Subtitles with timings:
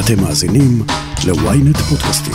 [0.00, 0.82] אתם מאזינים
[1.26, 2.34] ל-ynet פודקאסטים.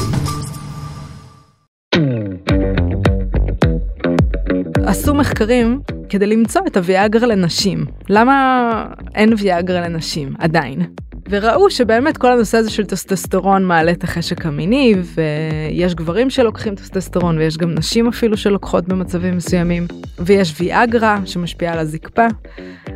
[4.86, 5.80] עשו מחקרים
[6.10, 7.86] כדי למצוא את הוויאגרה לנשים.
[8.10, 8.86] למה
[9.16, 10.82] אין ויאגרה לנשים עדיין?
[11.32, 17.38] וראו שבאמת כל הנושא הזה של טסטסטרון מעלה את החשק המיני ויש גברים שלוקחים טסטסטרון
[17.38, 19.88] ויש גם נשים אפילו שלוקחות במצבים מסוימים
[20.20, 22.28] ויש ויאגרה שמשפיעה על הזקפה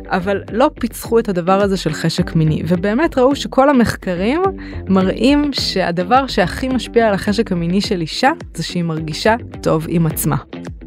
[0.06, 4.42] אבל לא פיצחו את הדבר הזה של חשק מיני ובאמת ראו שכל המחקרים
[4.88, 10.36] מראים שהדבר שהכי משפיע על החשק המיני של אישה זה שהיא מרגישה טוב עם עצמה.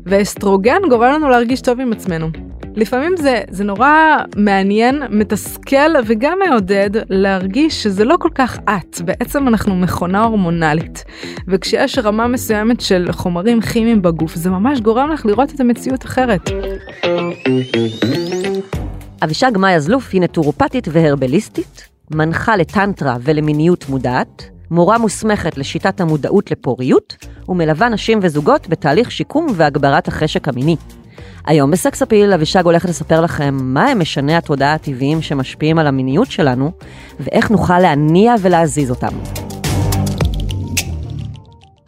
[0.06, 2.30] ואסטרוגן גורם לנו להרגיש טוב עם עצמנו.
[2.76, 9.48] לפעמים זה, זה נורא מעניין, מתסכל וגם מעודד להרגיש שזה לא כל כך את, בעצם
[9.48, 11.04] אנחנו מכונה הורמונלית.
[11.48, 16.50] וכשיש רמה מסוימת של חומרים כימיים בגוף, זה ממש גורם לך לראות את המציאות אחרת.
[19.24, 27.16] אבישג מאיה זלוף היא נטורופטית והרבליסטית, מנחה לטנטרה ולמיניות מודעת, מורה מוסמכת לשיטת המודעות לפוריות,
[27.50, 30.76] ומלווה נשים וזוגות בתהליך שיקום והגברת החשק המיני.
[31.46, 36.32] היום בסקס אפיל אבישג הולכת לספר לכם מה הם משני התודעה הטבעיים שמשפיעים על המיניות
[36.32, 36.72] שלנו,
[37.20, 39.18] ואיך נוכל להניע ולהזיז אותם.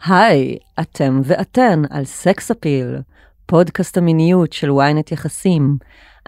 [0.06, 2.96] היי, אתם ואתן על סקס אפיל,
[3.46, 5.76] פודקאסט המיניות של ynet יחסים.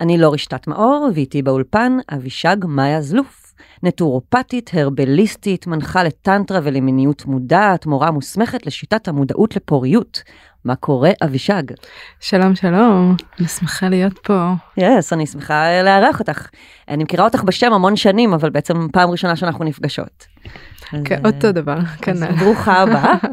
[0.00, 3.44] אני לא רשתת מאור, ואיתי באולפן אבישג מאיה זלוף.
[3.83, 10.23] נטורופטית, הרבליסטית, מנחה לטנטרה ולמיניות מודעת, מורה מוסמכת לשיטת המודעות לפוריות.
[10.65, 11.62] מה קורה, אבישג?
[12.20, 14.53] שלום שלום, אני שמחה להיות פה.
[14.77, 16.48] יס, yes, אני שמחה לארח אותך.
[16.89, 20.27] אני מכירה אותך בשם המון שנים, אבל בעצם פעם ראשונה שאנחנו נפגשות.
[21.05, 22.33] כן, אותו דבר, כנ"ל.
[22.33, 23.15] ברוכה הבאה.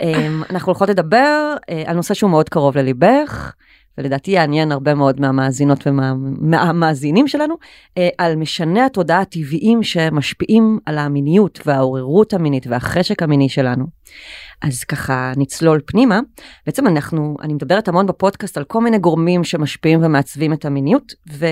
[0.00, 3.52] אמ, אנחנו הולכות לדבר אה, על נושא שהוא מאוד קרוב לליבך.
[3.98, 7.54] ולדעתי יעניין הרבה מאוד מהמאזינות ומהמאזינים שלנו,
[7.98, 13.84] אה, על משני התודעה הטבעיים שמשפיעים על המיניות והעוררות המינית והחשק המיני שלנו.
[14.62, 16.20] אז ככה נצלול פנימה.
[16.66, 21.46] בעצם אנחנו, אני מדברת המון בפודקאסט על כל מיני גורמים שמשפיעים ומעצבים את המיניות, ו,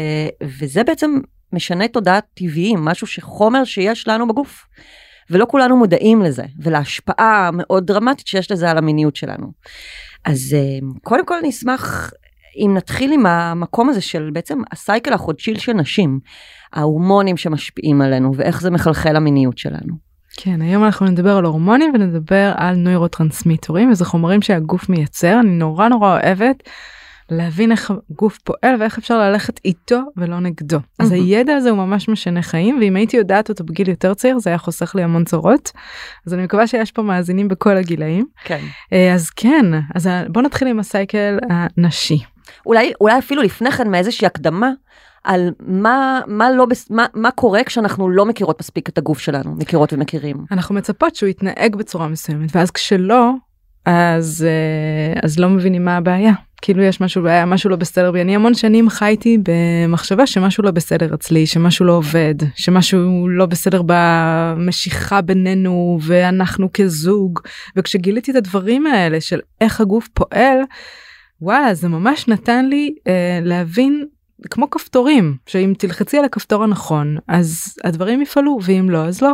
[0.58, 1.18] וזה בעצם
[1.52, 4.66] משנה תודעה טבעיים, משהו שחומר שיש לנו בגוף.
[5.30, 9.52] ולא כולנו מודעים לזה, ולהשפעה המאוד דרמטית שיש לזה על המיניות שלנו.
[10.24, 12.10] אז אה, קודם כל אני אשמח
[12.56, 16.20] אם נתחיל עם המקום הזה של בעצם הסייקל החודשי של נשים,
[16.72, 20.06] ההורמונים שמשפיעים עלינו ואיך זה מחלחל למיניות שלנו.
[20.36, 25.88] כן, היום אנחנו נדבר על הורמונים ונדבר על נוירוטרנסמיטורים, וזה חומרים שהגוף מייצר, אני נורא
[25.88, 26.62] נורא אוהבת
[27.30, 30.78] להבין איך הגוף פועל ואיך אפשר ללכת איתו ולא נגדו.
[30.98, 34.50] אז הידע הזה הוא ממש משנה חיים, ואם הייתי יודעת אותו בגיל יותר צעיר זה
[34.50, 35.72] היה חוסך לי המון צרות.
[36.26, 38.26] אז אני מקווה שיש פה מאזינים בכל הגילאים.
[38.44, 38.60] כן.
[38.92, 42.35] אה, אז כן, אז בוא נתחיל עם הסייקל הנשי.
[42.66, 44.70] אולי, אולי אפילו לפני כן מאיזושהי הקדמה,
[45.24, 49.92] על מה, מה, לא, מה, מה קורה כשאנחנו לא מכירות מספיק את הגוף שלנו, מכירות
[49.92, 50.36] ומכירים.
[50.52, 53.30] אנחנו מצפות שהוא יתנהג בצורה מסוימת, ואז כשלא,
[53.84, 56.32] אז, אה, אז לא מבינים מה הבעיה.
[56.62, 58.20] כאילו יש משהו בעיה, משהו לא בסדר בי.
[58.20, 63.82] אני המון שנים חייתי במחשבה שמשהו לא בסדר אצלי, שמשהו לא עובד, שמשהו לא בסדר
[63.86, 67.40] במשיכה בינינו ואנחנו כזוג.
[67.76, 70.58] וכשגיליתי את הדברים האלה של איך הגוף פועל,
[71.40, 74.06] וואלה זה ממש נתן לי אה, להבין
[74.50, 79.32] כמו כפתורים שאם תלחצי על הכפתור הנכון אז הדברים יפעלו ואם לא אז לא.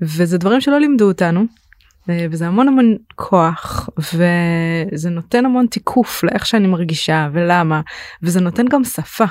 [0.00, 1.44] וזה דברים שלא לימדו אותנו
[2.10, 7.80] אה, וזה המון המון כוח וזה נותן המון תיקוף לאיך שאני מרגישה ולמה
[8.22, 9.24] וזה נותן גם שפה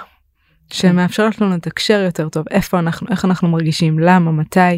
[0.73, 4.77] שמאפשרת לנו לתקשר יותר טוב איפה אנחנו איך אנחנו מרגישים למה מתי.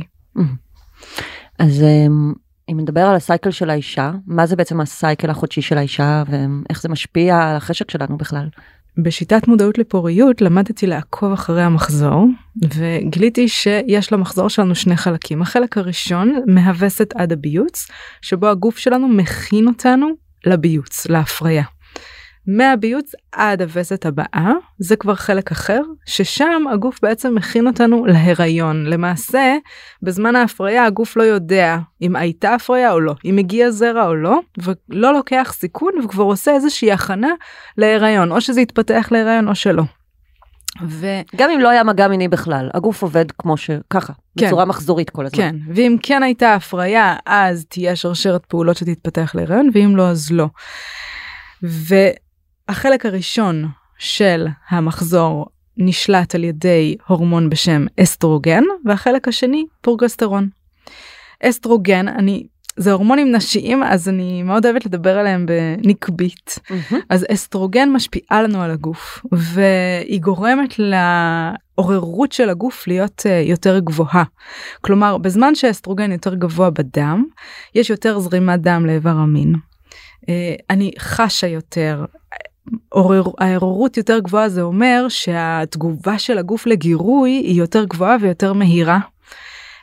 [1.60, 2.34] אז אמ,
[2.72, 6.90] אם נדבר על הסייקל של האישה, מה זה בעצם הסייקל החודשי של האישה ואיך זה
[6.90, 8.48] משפיע על החשק שלנו בכלל?
[9.04, 12.26] בשיטת מודעות לפוריות למדתי לעקוב אחרי המחזור
[12.76, 15.42] וגיליתי שיש למחזור שלנו שני חלקים.
[15.42, 17.88] החלק הראשון מהווסת עד הביוץ,
[18.22, 20.08] שבו הגוף שלנו מכין אותנו
[20.46, 21.64] לביוץ, להפריה.
[22.48, 29.56] מהביוץ עד הווסת הבאה זה כבר חלק אחר ששם הגוף בעצם מכין אותנו להיריון למעשה
[30.04, 34.40] בזמן ההפריה הגוף לא יודע אם הייתה הפריה או לא אם הגיע זרע או לא
[34.58, 37.32] ולא לוקח סיכון וכבר עושה איזושהי הכנה
[37.78, 39.84] להיריון או שזה יתפתח להיריון או שלא.
[40.82, 45.26] וגם אם לא היה מגע מיני בכלל הגוף עובד כמו שככה כן, בצורה מחזורית כל
[45.26, 45.38] הזמן.
[45.38, 50.48] כן ואם כן הייתה הפריה אז תהיה שרשרת פעולות שתתפתח להיריון ואם לא אז לא.
[51.64, 51.96] ו...
[52.70, 53.68] החלק הראשון
[53.98, 55.46] של המחזור
[55.78, 60.50] נשלט על ידי הורמון בשם אסטרוגן והחלק השני פורגסטרון.
[61.44, 66.60] אסטרוגן אני זה הורמונים נשיים אז אני מאוד אוהבת לדבר עליהם בנקבית.
[67.10, 74.24] אז אסטרוגן משפיעה לנו על הגוף והיא גורמת לעוררות של הגוף להיות uh, יותר גבוהה.
[74.82, 77.26] כלומר בזמן שאסטרוגן יותר גבוה בדם
[77.76, 79.56] יש יותר זרימת דם לאיבר המין.
[79.56, 80.26] Uh,
[80.70, 82.06] אני חשה יותר.
[82.90, 89.00] עורר, העוררות יותר גבוהה זה אומר שהתגובה של הגוף לגירוי היא יותר גבוהה ויותר מהירה.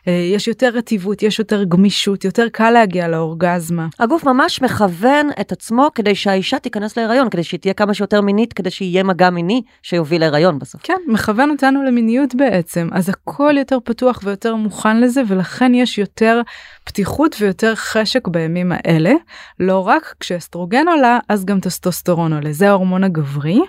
[0.09, 3.89] אה, יש יותר רטיבות, יש יותר גמישות, יותר קל להגיע לאורגזמה.
[3.99, 8.53] הגוף ממש מכוון את עצמו כדי שהאישה תיכנס להיריון, כדי שהיא תהיה כמה שיותר מינית,
[8.53, 10.81] כדי שיהיה מגע מיני שיוביל להיריון בסוף.
[10.83, 16.41] כן, מכוון אותנו למיניות בעצם, אז הכל יותר פתוח ויותר מוכן לזה, ולכן יש יותר
[16.85, 19.13] פתיחות ויותר חשק בימים האלה.
[19.61, 23.61] לא רק כשאסטרוגן עולה, אז גם טסטוסטרון עולה, זה ההורמון הגברי.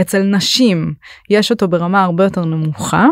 [0.00, 0.94] אצל נשים
[1.30, 3.08] יש אותו ברמה הרבה יותר נמוכה.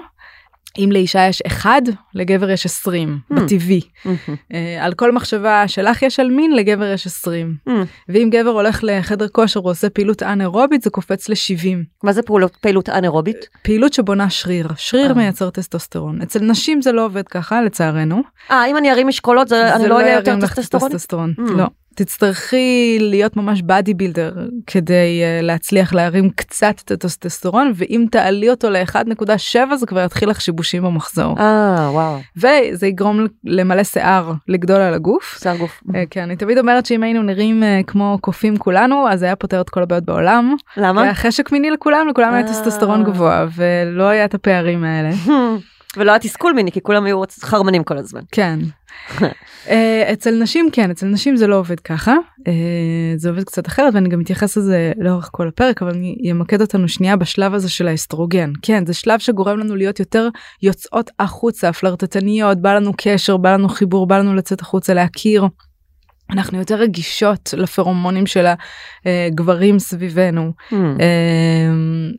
[0.78, 1.82] אם לאישה יש אחד,
[2.14, 3.34] לגבר יש 20, mm.
[3.34, 3.80] בטבעי.
[3.80, 4.08] Mm-hmm.
[4.28, 7.54] Uh, על כל מחשבה שלך יש על מין, לגבר יש 20.
[7.68, 7.72] Mm.
[8.08, 11.76] ואם גבר הולך לחדר כושר ועושה פעילות אנאירובית, זה קופץ ל-70.
[12.02, 13.48] מה זה פעולות, פעילות אנאירובית?
[13.62, 14.68] פעילות שבונה שריר.
[14.76, 15.14] שריר uh.
[15.14, 16.22] מייצר טסטוסטרון.
[16.22, 18.22] אצל נשים זה לא עובד ככה, לצערנו.
[18.50, 21.34] אה, אם אני ארים משקולות, זה, זה אני לא אהיה יותר טסטוסטרון?
[21.38, 21.52] Mm.
[21.52, 21.66] לא.
[21.94, 24.32] תצטרכי להיות ממש body builder
[24.66, 30.40] כדי uh, להצליח להרים קצת את הטסטוסטרון ואם תעלי אותו ל-1.7 זה כבר יתחיל לך
[30.40, 31.38] שיבושים במחזור.
[31.38, 32.18] אה וואו.
[32.36, 35.38] וזה יגרום למלא שיער לגדול על הגוף.
[35.42, 35.82] שיער גוף.
[35.88, 39.60] Uh, כן אני תמיד אומרת שאם היינו נראים uh, כמו קופים כולנו אז היה פותר
[39.60, 40.54] את כל הבעיות בעולם.
[40.76, 41.02] למה?
[41.02, 45.10] היה חשק מיני לכולם לכולם היה טסטוסטרון גבוה ולא היה את הפערים האלה.
[45.96, 48.20] ולא היה תסכול מיני כי כולם היו חרמנים כל הזמן.
[48.32, 48.58] כן.
[49.68, 52.14] אה, אצל נשים כן אצל נשים זה לא עובד ככה
[52.48, 52.52] אה,
[53.16, 56.88] זה עובד קצת אחרת ואני גם אתייחס לזה לאורך כל הפרק אבל אני אמקד אותנו
[56.88, 60.28] שנייה בשלב הזה של האסטרוגן כן זה שלב שגורם לנו להיות יותר
[60.62, 65.46] יוצאות החוצה פלרטטניות בא לנו קשר בא לנו חיבור בא לנו לצאת החוצה להכיר.
[66.32, 68.46] אנחנו יותר רגישות לפרומונים של
[69.04, 70.74] הגברים סביבנו mm.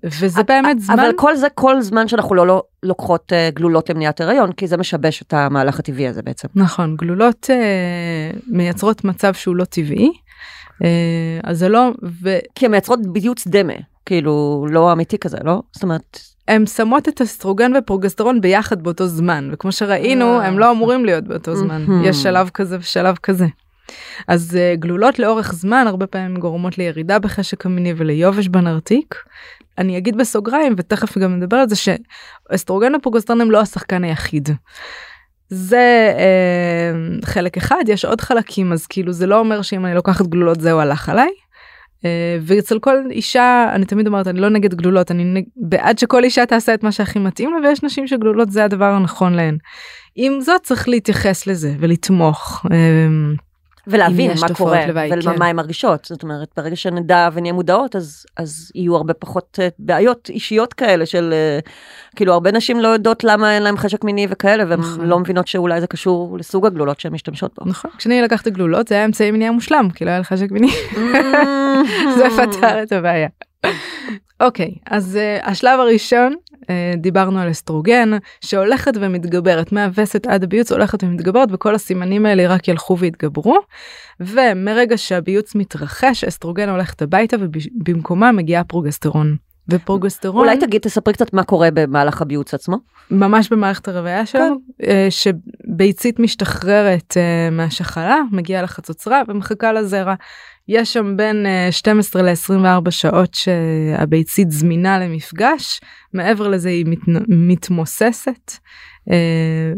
[0.04, 4.22] וזה באמת זמן אבל כל זה כל זמן שאנחנו לא, לא לוקחות uh, גלולות למניעת
[4.22, 9.56] הריון כי זה משבש את המהלך הטבעי הזה בעצם נכון גלולות uh, מייצרות מצב שהוא
[9.56, 10.84] לא טבעי uh,
[11.44, 11.92] אז זה לא
[12.24, 12.38] ו...
[12.56, 13.74] כי הן מייצרות בדיוק דמה
[14.06, 16.20] כאילו לא אמיתי כזה לא זאת אומרת.
[16.48, 21.56] הן שמות את אסטרוגן ופרוגסטרון ביחד באותו זמן וכמו שראינו הם לא אמורים להיות באותו
[21.56, 23.46] זמן יש שלב כזה ושלב כזה.
[24.28, 29.16] אז uh, גלולות לאורך זמן הרבה פעמים גורמות לירידה בחשק המיני וליובש בנרתיק.
[29.78, 34.50] אני אגיד בסוגריים ותכף גם נדבר על זה שאסטרוגן ופרוגסטרון הם לא השחקן היחיד.
[35.50, 40.28] זה אה, חלק אחד יש עוד חלקים אז כאילו זה לא אומר שאם אני לוקחת
[40.28, 41.30] גלולות זהו הלך עליי.
[42.06, 45.44] אה, ואצל כל אישה אני תמיד אומרת אני לא נגד גלולות אני נג...
[45.56, 49.34] בעד שכל אישה תעשה את מה שהכי מתאים לה ויש נשים שגלולות זה הדבר הנכון
[49.34, 49.58] להן.
[50.16, 52.66] עם זאת צריך להתייחס לזה ולתמוך.
[52.72, 52.78] אה,
[53.88, 55.42] ולהבין מה קורה ומה כן.
[55.42, 60.30] הן מרגישות זאת אומרת ברגע שנדע ונהיה מודעות אז אז יהיו הרבה פחות uh, בעיות
[60.30, 61.34] אישיות כאלה של
[61.64, 61.70] uh,
[62.16, 65.06] כאילו הרבה נשים לא יודעות למה אין להם חשק מיני וכאלה והן נכון.
[65.06, 67.70] לא מבינות שאולי זה קשור לסוג הגלולות שהן משתמשות בו.
[67.70, 70.68] נכון כשאני לקחתי גלולות זה היה אמצעי מיני המושלם כי לא היה לך חשק מיני
[70.68, 70.98] mm.
[72.18, 73.28] זה פתר את הבעיה.
[74.40, 76.36] אוקיי אז uh, השלב הראשון
[76.70, 78.12] אה, דיברנו על אסטרוגן
[78.42, 83.58] שהולכת ומתגברת מהווסת עד הביוץ הולכת ומתגברת וכל הסימנים האלה רק ילכו ויתגברו
[84.20, 89.36] ומרגע שהביוץ מתרחש אסטרוגן הולכת הביתה ובמקומה מגיעה פרוגסטרון.
[89.70, 92.78] ופרוגסטרון אולי תגיד תספרי קצת מה קורה במהלך הביוץ עצמו
[93.12, 94.90] ממש במערכת הרבייה שלנו כן.
[94.90, 97.18] אה, שביצית משתחררת
[97.52, 100.14] מהשחלה מגיעה לחצוצרה ומחכה לזרע
[100.68, 105.82] יש שם בין 12 אה, ל-24 שעות שהביצית זמינה למפגש,
[106.14, 108.52] מעבר לזה היא מת, מתמוססת
[109.12, 109.74] אה,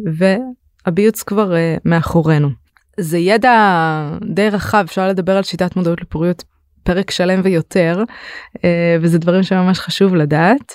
[0.85, 2.49] והביוץ כבר אה, מאחורינו.
[2.99, 6.43] זה ידע די רחב, אפשר לדבר על שיטת מודעות לפוריות
[6.83, 8.03] פרק שלם ויותר,
[9.01, 10.73] וזה דברים שממש חשוב לדעת.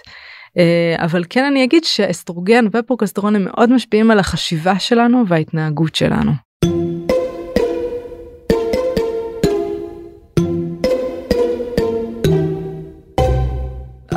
[0.96, 6.32] אבל כן אני אגיד שאסטרוגן ופרוקסטרון הם מאוד משפיעים על החשיבה שלנו וההתנהגות שלנו.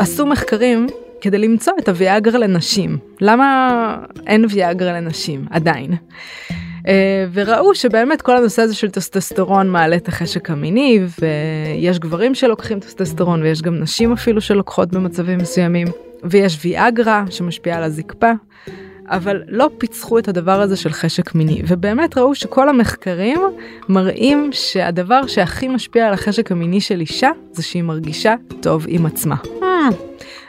[0.01, 0.87] עשו מחקרים
[1.21, 2.97] כדי למצוא את הוויאגרה לנשים.
[3.21, 5.91] למה אין ויאגרה לנשים עדיין?
[5.91, 6.83] Uh,
[7.33, 13.41] וראו שבאמת כל הנושא הזה של טסטסטרון מעלה את החשק המיני ויש גברים שלוקחים טסטסטרון
[13.41, 15.87] ויש גם נשים אפילו שלוקחות במצבים מסוימים
[16.23, 18.31] ויש ויאגרה שמשפיעה על הזקפה
[19.11, 23.39] אבל לא פיצחו את הדבר הזה של חשק מיני ובאמת ראו שכל המחקרים
[23.89, 29.35] מראים שהדבר שהכי משפיע על החשק המיני של אישה זה שהיא מרגישה טוב עם עצמה.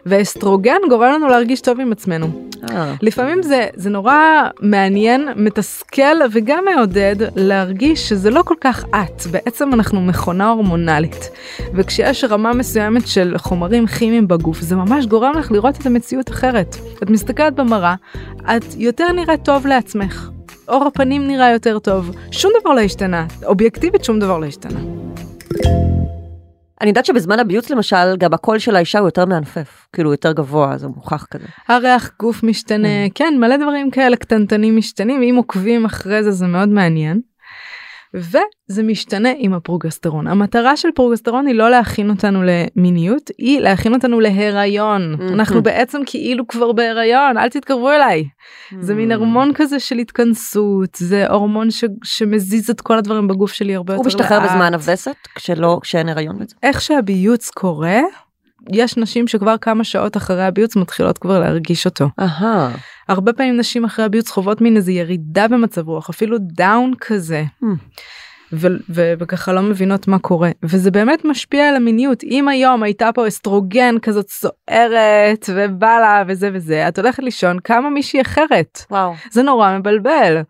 [0.07, 2.49] ואסטרוגן גורם לנו להרגיש טוב עם עצמנו.
[2.71, 4.15] אה, לפעמים זה, זה נורא
[4.61, 11.31] מעניין, מתסכל וגם מעודד להרגיש שזה לא כל כך את, בעצם אנחנו מכונה הורמונלית.
[11.75, 16.77] וכשיש רמה מסוימת של חומרים כימיים בגוף, זה ממש גורם לך לראות את המציאות אחרת.
[17.03, 17.95] את מסתכלת במראה,
[18.41, 20.31] את יותר נראית טוב לעצמך.
[20.69, 24.81] אור הפנים נראה יותר טוב, שום דבר לא השתנה, אובייקטיבית שום דבר לא השתנה.
[26.83, 30.79] אני יודעת שבזמן הביוץ למשל, גם הקול של האישה הוא יותר מענפף, כאילו יותר גבוה,
[30.79, 31.47] זה מוכח כזה.
[31.69, 36.69] הריח גוף משתנה, כן, מלא דברים כאלה קטנטנים משתנים, אם עוקבים אחרי זה זה מאוד
[36.69, 37.21] מעניין.
[38.15, 40.27] וזה משתנה עם הפרוגסטרון.
[40.27, 45.15] המטרה של פרוגסטרון היא לא להכין אותנו למיניות, היא להכין אותנו להיריון.
[45.19, 45.33] Mhm.
[45.33, 48.25] אנחנו בעצם כאילו כבר בהיריון, אל תתקרבו אליי.
[48.81, 53.75] זה מין הורמון כזה של התכנסות, זה הורמון ש- שמזיז את כל הדברים בגוף שלי
[53.75, 54.15] הרבה יותר הוא לאט.
[54.21, 56.57] משתחרר בזמן הווסת, כשלא, כשאין הריון בעצם.
[56.63, 58.01] איך שהביוץ קורה,
[58.73, 62.09] יש נשים שכבר כמה שעות אחרי הביוץ מתחילות כבר להרגיש אותו.
[62.21, 62.71] אהה.
[63.09, 67.45] הרבה פעמים נשים אחרי הביוץ חוות מין איזה ירידה במצב רוח, אפילו down כזה.
[67.63, 67.67] Hmm.
[68.53, 73.11] ו- ו- וככה לא מבינות מה קורה וזה באמת משפיע על המיניות אם היום הייתה
[73.15, 79.13] פה אסטרוגן כזאת סוערת ובא לה וזה וזה את הולכת לישון כמה מישהי אחרת וואו.
[79.31, 80.43] זה נורא מבלבל.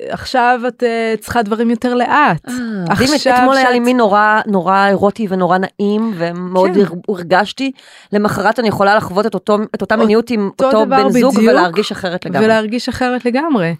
[0.00, 2.48] עכשיו את uh, צריכה דברים יותר לאט.
[2.98, 6.80] ואם עכשיו אתמול היה לי מין נורא נורא אירוטי ונורא נעים ומאוד כן.
[6.80, 7.72] הר- הרגשתי,
[8.12, 9.34] למחרת אני יכולה לחוות את
[9.82, 12.44] אותה מיניות עם אותו בן זוג ולהרגיש אחרת לגמרי.
[12.46, 13.74] ולהרגיש אחרת לגמרי.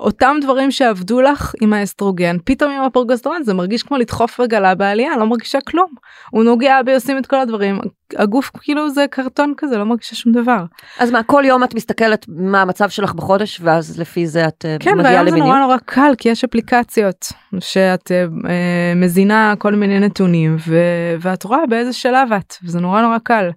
[0.00, 5.16] אותם דברים שעבדו לך עם האסטרוגן פתאום עם הפרוגסטרון זה מרגיש כמו לדחוף רגלה בעלייה
[5.16, 5.88] לא מרגישה כלום.
[6.30, 7.80] הוא נוגע בי עושים את כל הדברים
[8.16, 10.64] הגוף כאילו זה קרטון כזה לא מרגישה שום דבר.
[10.98, 14.76] אז מה כל יום את מסתכלת מה המצב שלך בחודש ואז לפי זה את אה,
[14.80, 15.68] כן מגיעה והיום זה נורא למיניות.
[15.68, 21.66] נורא קל כי יש אפליקציות שאת אה, אה, מזינה כל מיני נתונים ו- ואת רואה
[21.68, 23.50] באיזה שלב את וזה נורא נורא קל.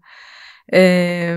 [0.73, 1.35] אה,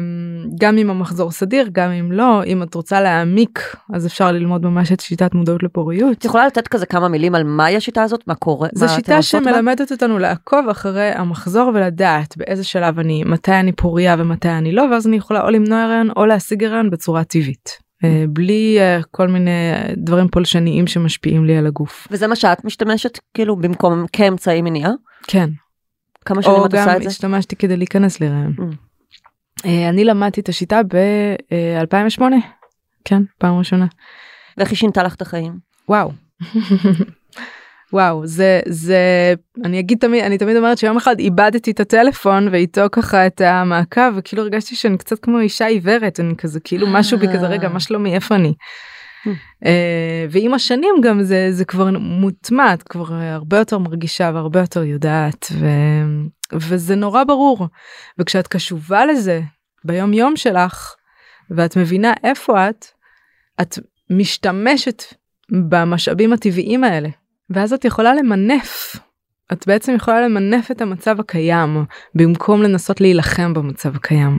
[0.60, 4.92] גם עם המחזור סדיר גם אם לא אם את רוצה להעמיק אז אפשר ללמוד ממש
[4.92, 6.18] את שיטת מודעות לפוריות.
[6.18, 9.22] את יכולה לתת כזה כמה מילים על מהי השיטה הזאת מה קורה זו מה שיטה?
[9.22, 14.84] שמלמדת אותנו לעקוב אחרי המחזור ולדעת באיזה שלב אני מתי אני פוריה ומתי אני לא
[14.90, 17.90] ואז אני יכולה או למנוע הריון או להשיג הריון בצורה טבעית.
[18.04, 19.50] אה, בלי אה, כל מיני
[19.96, 22.08] דברים פולשניים שמשפיעים לי על הגוף.
[22.10, 24.90] וזה מה שאת משתמשת כאילו במקום כאמצעי מניעה
[25.26, 25.50] כן.
[26.25, 27.08] כמה שנים או את גם עושה את זה.
[27.08, 28.54] השתמשתי כדי להיכנס להיריון.
[28.58, 28.89] Mm.
[29.67, 32.23] אה, אני למדתי את השיטה ב-2008.
[33.05, 33.87] כן, פעם ראשונה.
[34.57, 35.59] ואיך היא שינתה לך את החיים.
[35.88, 36.11] וואו.
[37.93, 42.81] וואו זה זה אני אגיד תמיד אני תמיד אומרת שיום אחד איבדתי את הטלפון ואיתו
[42.93, 47.26] ככה את המעקב וכאילו הרגשתי שאני קצת כמו אישה עיוורת אני כזה כאילו משהו בי
[47.35, 48.55] כזה רגע מה שלומי איפה אני.
[49.67, 54.83] אה, ועם השנים גם זה זה כבר מוטמע את כבר הרבה יותר מרגישה והרבה יותר
[54.83, 55.67] יודעת ו,
[56.52, 57.69] וזה נורא ברור
[58.19, 59.40] וכשאת קשובה לזה
[59.85, 60.95] ביום יום שלך
[61.50, 62.87] ואת מבינה איפה את
[63.61, 63.78] את
[64.11, 65.02] משתמשת
[65.50, 67.09] במשאבים הטבעיים האלה
[67.50, 68.97] ואז את יכולה למנף.
[69.52, 74.38] את בעצם יכולה למנף את המצב הקיים במקום לנסות להילחם במצב הקיים.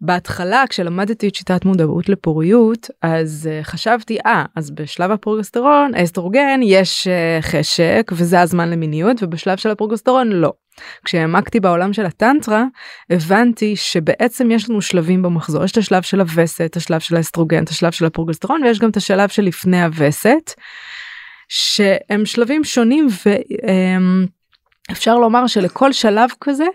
[0.00, 7.06] בהתחלה כשלמדתי את שיטת מודעות לפוריות אז uh, חשבתי אה אז בשלב הפרוגסטרון האסטרוגן יש
[7.06, 10.52] uh, חשק וזה הזמן למיניות ובשלב של הפרוגסטרון לא.
[11.04, 12.64] כשהעמקתי בעולם של הטנטרה
[13.10, 17.68] הבנתי שבעצם יש לנו שלבים במחזור יש את השלב של הווסת השלב של האסטרוגן את
[17.68, 20.52] השלב של הפרוגסטרון ויש גם את השלב שלפני הווסת.
[21.48, 23.06] שהם שלבים שונים
[24.88, 26.66] ואפשר לומר שלכל שלב כזה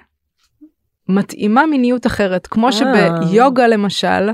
[1.09, 2.71] מתאימה מיניות אחרת כמו אה.
[2.71, 4.29] שביוגה למשל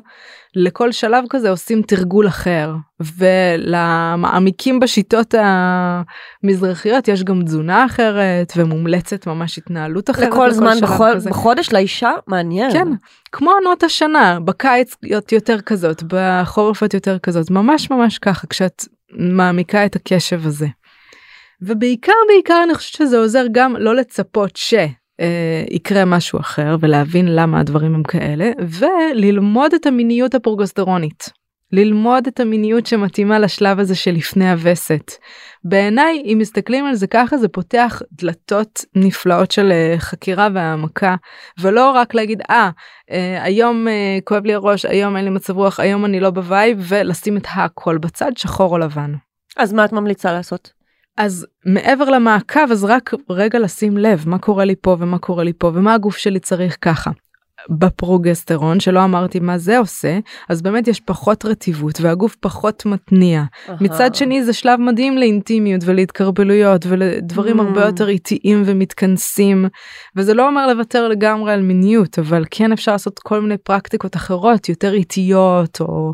[0.56, 2.74] לכל שלב כזה עושים תרגול אחר
[3.18, 5.34] ולמעמיקים בשיטות
[6.44, 11.30] המזרחיות יש גם תזונה אחרת ומומלצת ממש התנהלות אחרת לכל זמן בכל- כזה.
[11.30, 12.72] בחודש לאישה מעניין.
[12.72, 12.88] כן
[13.32, 18.86] כמו עונות השנה בקיץ את יותר כזאת בחורף את יותר כזאת ממש ממש ככה כשאת
[19.12, 20.68] מעמיקה את הקשב הזה.
[21.62, 24.74] ובעיקר בעיקר אני חושבת שזה עוזר גם לא לצפות ש...
[25.20, 31.40] אה, יקרה משהו אחר ולהבין למה הדברים הם כאלה וללמוד את המיניות הפרוגסטרונית.
[31.72, 35.12] ללמוד את המיניות שמתאימה לשלב הזה שלפני הווסת.
[35.64, 41.16] בעיניי אם מסתכלים על זה ככה זה פותח דלתות נפלאות של אה, חקירה והעמקה
[41.60, 42.70] ולא רק להגיד אה
[43.12, 46.39] אה, היום אה, כואב לי הראש היום אין לי מצב רוח היום אני לא ב
[46.39, 49.14] vibe ולשים את הכל בצד שחור או לבן.
[49.58, 50.79] אז מה את ממליצה לעשות?
[51.20, 55.54] אז מעבר למעקב אז רק רגע לשים לב מה קורה לי פה ומה קורה לי
[55.58, 57.12] פה ומה הגוף שלי צריך ככה.
[57.70, 63.44] בפרוגסטרון שלא אמרתי מה זה עושה אז באמת יש פחות רטיבות והגוף פחות מתניע
[63.82, 67.62] מצד שני זה שלב מדהים לאינטימיות ולהתקרבלויות ולדברים Mm.
[67.62, 69.66] הרבה יותר איטיים ומתכנסים
[70.16, 74.70] וזה לא אומר לוותר לגמרי על מיניות אבל כן אפשר לעשות כל מיני פרקטיקות אחרות
[74.70, 76.14] יותר איטיות או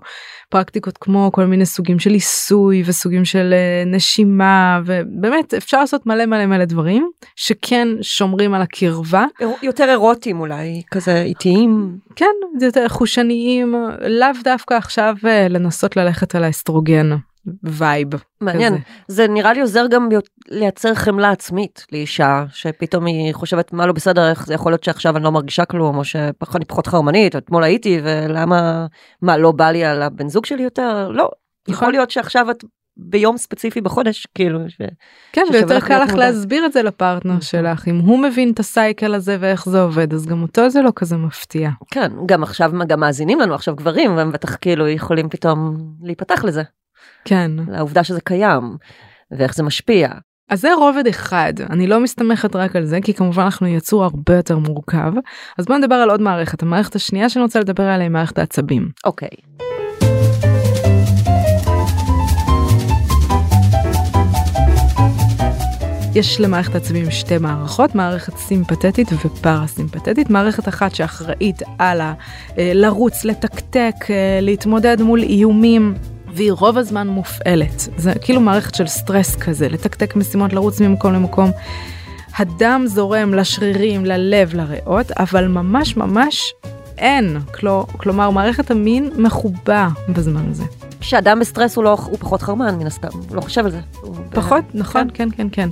[0.49, 6.25] פרקטיקות כמו כל מיני סוגים של עיסוי וסוגים של אה, נשימה ובאמת אפשר לעשות מלא
[6.25, 9.25] מלא מלא דברים שכן שומרים על הקרבה
[9.61, 11.44] יותר אירוטיים אולי, כזה איטיים.
[12.15, 13.75] כן זה יותר חושניים
[14.07, 17.09] לאו דווקא עכשיו אה, לנסות ללכת על האסטרוגן
[17.63, 18.07] vibe.
[18.41, 18.73] מעניין.
[18.73, 18.83] כזה.
[19.07, 20.09] זה נראה לי עוזר גם
[20.47, 25.17] לייצר חמלה עצמית לאישה, שפתאום היא חושבת מה לא בסדר, איך זה יכול להיות שעכשיו
[25.17, 28.85] אני לא מרגישה כלום, או שאני פחות חרמנית, אתמול הייתי, ולמה,
[29.21, 31.11] מה, לא בא לי על הבן זוג שלי יותר?
[31.11, 31.29] לא.
[31.67, 31.73] נכון.
[31.73, 32.63] יכול להיות שעכשיו את
[32.97, 34.77] ביום ספציפי בחודש, כאילו, ש...
[35.31, 36.13] כן ויותר קל לך.
[36.13, 37.41] להסביר את זה לפרטנר נכון.
[37.41, 40.91] שלך אם הוא מבין את הסייקל הזה ואיך זה עובד אז גם אותו זה לא
[40.95, 41.69] כזה מפתיע.
[41.91, 46.63] כן, גם עכשיו, גם מאזינים לנו עכשיו גברים, והם בטח כאילו יכולים פתאום להיפתח לזה,
[47.25, 47.51] כן.
[47.67, 48.77] לעובדה שזה קיים,
[49.31, 50.09] ואיך זה משפיע.
[50.49, 54.35] אז זה רובד אחד אני לא מסתמכת רק על זה כי כמובן אנחנו יצור הרבה
[54.35, 55.13] יותר מורכב
[55.57, 58.89] אז בוא נדבר על עוד מערכת המערכת השנייה שאני רוצה לדבר עליה היא מערכת העצבים.
[59.05, 59.29] אוקיי.
[66.15, 72.13] יש למערכת העצבים שתי מערכות מערכת סימפתטית ופרסימפתטית מערכת אחת שאחראית על ה-
[72.57, 75.93] אה, לרוץ לתקתק אה, להתמודד מול איומים.
[76.33, 81.51] והיא רוב הזמן מופעלת זה כאילו מערכת של סטרס כזה לתקתק משימות לרוץ ממקום למקום.
[82.37, 86.53] הדם זורם לשרירים ללב לריאות אבל ממש ממש
[86.97, 90.63] אין כלו, כלומר מערכת המין מכובה בזמן הזה.
[91.05, 93.79] כשאדם בסטרס הוא לא, הוא פחות חרמן מן הסתם, הוא לא חושב על זה.
[94.31, 95.69] פחות נכון כן כן כן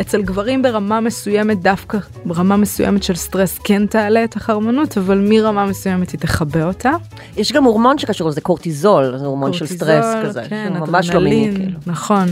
[0.00, 5.66] אצל גברים ברמה מסוימת דווקא ברמה מסוימת של סטרס כן תעלה את החרמנות אבל מרמה
[5.66, 6.90] מסוימת היא תכבה אותה.
[7.36, 11.10] יש גם הורמון שקשור לזה, קורטיזול, זה הורמון של סטרס קורטיזול, כזה, כן, שהוא ממש
[11.10, 11.78] לא מיני, כאילו.
[11.86, 12.26] נכון.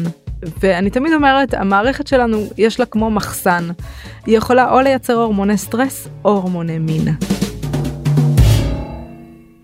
[0.61, 3.69] ואני תמיד אומרת המערכת שלנו יש לה כמו מחסן
[4.27, 7.09] היא יכולה או לייצר הורמוני סטרס או הורמוני מין.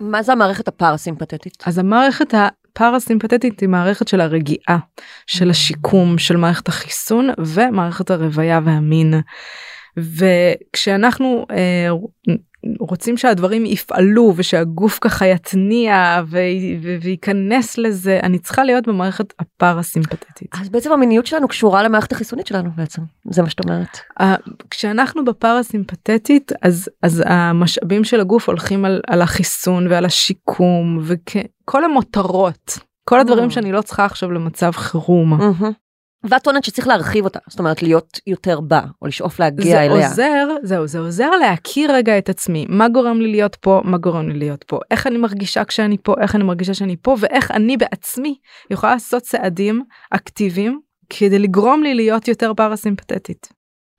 [0.01, 1.57] מה זה המערכת הפרסימפטית?
[1.67, 2.35] אז המערכת
[2.73, 4.79] הפרסימפטית היא מערכת של הרגיעה,
[5.27, 9.15] של השיקום, של מערכת החיסון ומערכת הרוויה והמין.
[9.97, 11.89] וכשאנחנו אה,
[12.81, 16.39] רוצים שהדברים יפעלו ושהגוף ככה יתניע ו-
[16.83, 20.41] ו- וייכנס לזה, אני צריכה להיות במערכת הפרסימפטית.
[20.61, 23.99] אז בעצם המיניות שלנו קשורה למערכת החיסונית שלנו בעצם, זה מה שאת אומרת.
[24.21, 30.99] ה- כשאנחנו בפרסימפטית אז אז המשאבים של הגוף הולכים על, על החיסון ועל השיקום
[31.71, 32.79] וכל המותרות
[33.09, 33.53] כל הדברים Mm.
[33.53, 35.31] שאני לא צריכה עכשיו למצב חירום.
[35.31, 35.73] מהמם.
[36.31, 40.09] ואת טוענת שצריך להרחיב אותה, זאת אומרת להיות יותר בה, או לשאוף להגיע זה אליה.
[40.09, 44.29] עוזר זהו זה עוזר להכיר רגע את עצמי מה גורם לי להיות פה מה גורם
[44.29, 47.77] לי להיות פה איך אני מרגישה כשאני פה איך אני מרגישה שאני פה ואיך אני
[47.77, 48.35] בעצמי
[48.71, 50.81] יכולה לעשות צעדים אקטיביים
[51.11, 53.49] כדי לגרום לי להיות יותר פרסימפטית.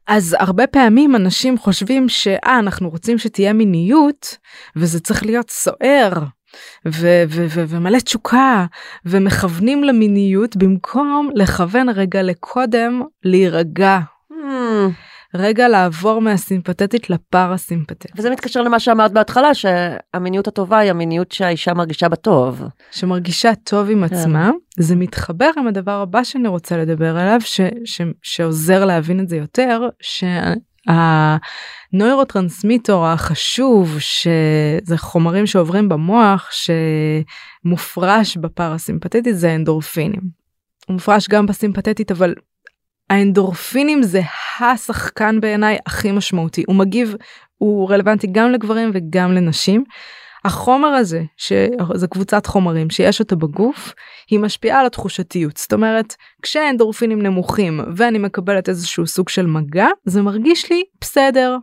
[0.08, 4.38] אז הרבה פעמים אנשים חושבים שאה אנחנו רוצים שתהיה מיניות
[4.76, 6.12] וזה צריך להיות סוער
[6.88, 8.66] ו- ו- ו- ומלא תשוקה
[9.06, 14.00] ומכוונים למיניות במקום לכוון רגע לקודם להירגע
[14.32, 14.92] Hmm,
[15.36, 22.10] רגע לעבור מהסימפתטית לפרסימפטית וזה מתקשר למה שאמרת בהתחלה, שהמיניות הטובה היא המיניות שהאישה מרגישה
[22.10, 22.64] בטוב.
[22.92, 24.16] שמרגישה טוב עם כן.
[24.16, 29.30] עצמה זה מתחבר עם הדבר הבא שאני רוצה לדבר עליו ש, ש, שעוזר להבין את
[29.30, 29.90] זה יותר
[30.88, 36.50] שהנוירוטרנסמיטור החשוב שזה חומרים שעוברים במוח
[37.66, 40.22] שמופרש בפרסימפטית זה אנדורפינים.
[40.88, 42.34] הוא מופרש גם בסימפטית אבל
[43.10, 44.22] האנדורפינים זה
[44.60, 47.16] השחקן בעיניי הכי משמעותי הוא מגיב
[47.58, 49.84] הוא רלוונטי גם לגברים וגם לנשים.
[50.46, 53.94] החומר הזה שזה קבוצת חומרים שיש אותה בגוף
[54.30, 60.22] היא משפיעה על התחושתיות זאת אומרת כשהאנדורפינים נמוכים ואני מקבלת איזשהו סוג של מגע זה
[60.22, 61.58] מרגיש לי בסדר.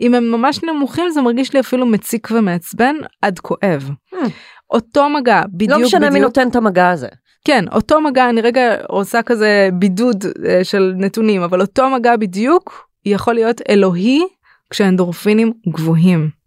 [0.00, 3.90] אם הם ממש נמוכים זה מרגיש לי אפילו מציק ומעצבן עד כואב.
[4.14, 4.16] Hmm.
[4.70, 7.08] אותו מגע בדיוק לא משנה מי בדיוק נותן את המגע הזה.
[7.44, 12.88] כן אותו מגע אני רגע עושה כזה בידוד אה, של נתונים אבל אותו מגע בדיוק
[13.04, 14.22] יכול להיות אלוהי
[14.70, 16.43] כשהאנדורפינים גבוהים.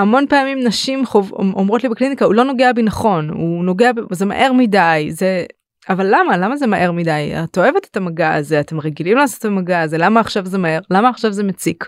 [0.00, 4.00] המון פעמים נשים חוב, אומרות לי בקליניקה הוא לא נוגע בי נכון הוא נוגע ב...
[4.12, 5.44] זה מהר מדי זה
[5.88, 9.44] אבל למה למה זה מהר מדי את אוהבת את המגע הזה אתם רגילים לעשות את
[9.44, 11.84] המגע הזה למה עכשיו זה מהר למה עכשיו זה מציק.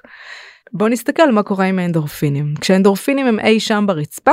[0.72, 4.32] בוא נסתכל מה קורה עם האנדורפינים כשהאנדורפינים הם אי שם ברצפה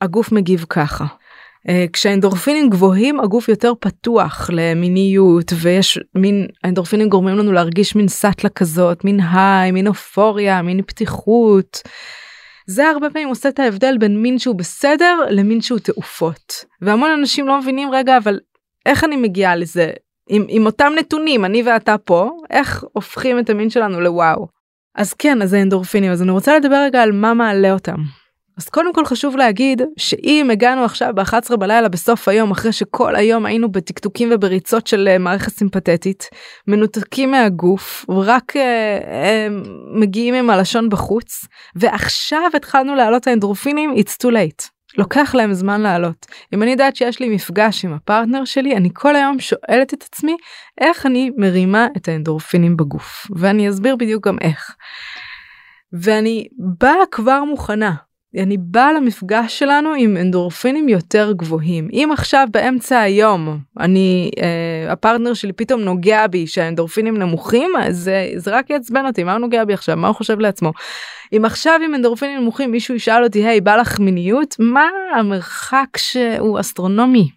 [0.00, 1.04] הגוף מגיב ככה.
[1.68, 8.50] אה, כשהאנדורפינים גבוהים הגוף יותר פתוח למיניות ויש מין האנדורפינים גורמים לנו להרגיש מין סאטלה
[8.50, 11.82] כזאת מין היי מין אופוריה מין פתיחות.
[12.66, 16.64] זה הרבה פעמים עושה את ההבדל בין מין שהוא בסדר למין שהוא תעופות.
[16.82, 18.38] והמון אנשים לא מבינים רגע אבל
[18.86, 19.90] איך אני מגיעה לזה
[20.28, 24.46] עם, עם אותם נתונים אני ואתה פה איך הופכים את המין שלנו לוואו.
[24.94, 27.96] אז כן אז האנדורפינים אז אני רוצה לדבר רגע על מה מעלה אותם.
[28.60, 33.46] אז קודם כל חשוב להגיד שאם הגענו עכשיו ב-11 בלילה בסוף היום אחרי שכל היום
[33.46, 36.28] היינו בטקטוקים ובריצות של uh, מערכת סימפתטית
[36.66, 41.44] מנותקים מהגוף רק uh, uh, מגיעים עם הלשון בחוץ
[41.76, 44.68] ועכשיו התחלנו להעלות האנדרופינים it's too late.
[44.98, 46.26] לוקח להם זמן לעלות.
[46.54, 50.36] אם אני יודעת שיש לי מפגש עם הפרטנר שלי אני כל היום שואלת את עצמי
[50.80, 54.74] איך אני מרימה את האנדורפינים בגוף ואני אסביר בדיוק גם איך.
[55.92, 56.46] ואני
[56.80, 57.94] באה כבר מוכנה
[58.38, 65.34] אני באה למפגש שלנו עם אנדורפינים יותר גבוהים אם עכשיו באמצע היום אני אה, הפרטנר
[65.34, 69.64] שלי פתאום נוגע בי שהאנדורפינים נמוכים אז זה, זה רק יעצבן אותי מה הוא נוגע
[69.64, 70.72] בי עכשיו מה הוא חושב לעצמו.
[71.32, 76.60] אם עכשיו עם אנדורפינים נמוכים מישהו ישאל אותי היי בא לך מיניות מה המרחק שהוא
[76.60, 77.30] אסטרונומי.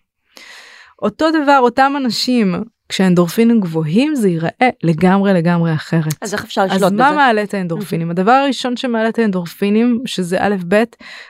[1.02, 2.56] אותו דבר אותם אנשים
[2.94, 6.14] כשהאנדורפינים גבוהים זה ייראה לגמרי לגמרי אחרת.
[6.22, 6.86] אז איך אפשר לשלוט בזה?
[6.86, 7.16] אז מה בזה?
[7.16, 8.12] מעלה את האנדורפינים?
[8.12, 10.84] הדבר הראשון שמעלה את האנדורפינים שזה א' ב'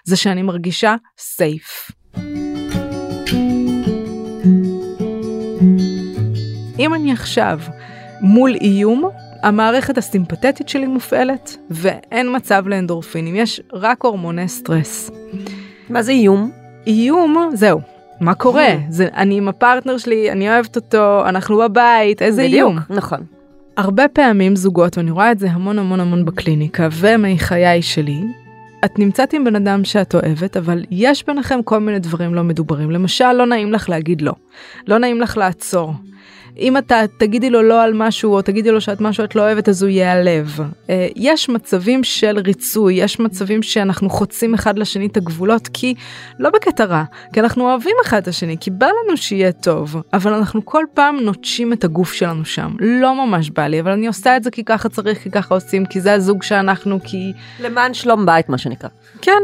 [0.04, 1.92] זה שאני מרגישה סייף.
[6.80, 7.60] אם אני עכשיו
[8.22, 9.10] מול איום
[9.44, 15.12] המערכת הסימפתטית שלי מופעלת ואין מצב לאנדורפינים יש רק הורמוני סטרס.
[15.90, 16.52] מה זה איום?
[16.88, 17.93] איום זהו
[18.24, 22.80] מה קורה זה אני עם הפרטנר שלי אני אוהבת אותו אנחנו בבית איזה בדיוק, איום.
[22.90, 23.20] נכון.
[23.78, 28.22] הרבה פעמים זוגות ואני רואה את זה המון המון המון בקליניקה ומחיי שלי.
[28.86, 32.92] את נמצאת עם בן אדם שאת אוהבת אבל יש ביניכם כל מיני דברים לא מדוברים
[32.92, 34.34] למשל לא נעים לך להגיד לא
[34.88, 35.94] לא נעים לך לעצור.
[36.58, 39.70] אם אתה תגידי לו לא על משהו או תגידי לו שאת משהו את לא אוהבת
[39.70, 40.60] אז הוא ייעלב.
[40.90, 45.94] אה, יש מצבים של ריצוי יש מצבים שאנחנו חוצים אחד לשני את הגבולות כי
[46.40, 50.34] לא בקטע רע כי אנחנו אוהבים אחד את השני כי בא לנו שיהיה טוב אבל
[50.34, 54.38] אנחנו כל פעם נוטשים את הגוף שלנו שם לא ממש בא לי אבל אני עושה
[54.38, 58.26] את זה כי ככה צריך כי ככה עושים כי זה הזוג שאנחנו כי למען שלום
[58.26, 58.90] בית מה שנקרא.
[59.22, 59.42] כן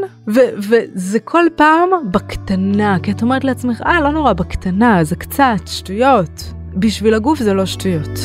[0.58, 6.54] וזה כל פעם בקטנה כי את אומרת לעצמך אה לא נורא בקטנה זה קצת שטויות
[6.80, 8.20] בשביל הגוף זה לא שטויות.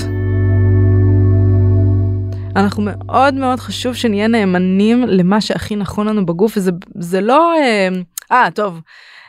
[2.57, 7.88] אנחנו מאוד מאוד חשוב שנהיה נאמנים למה שהכי נכון לנו בגוף וזה זה לא אה,
[8.33, 8.81] אה טוב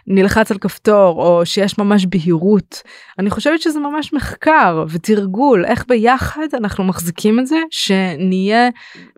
[0.07, 2.81] נלחץ על כפתור או שיש ממש בהירות
[3.19, 8.69] אני חושבת שזה ממש מחקר ותרגול איך ביחד אנחנו מחזיקים את זה שנהיה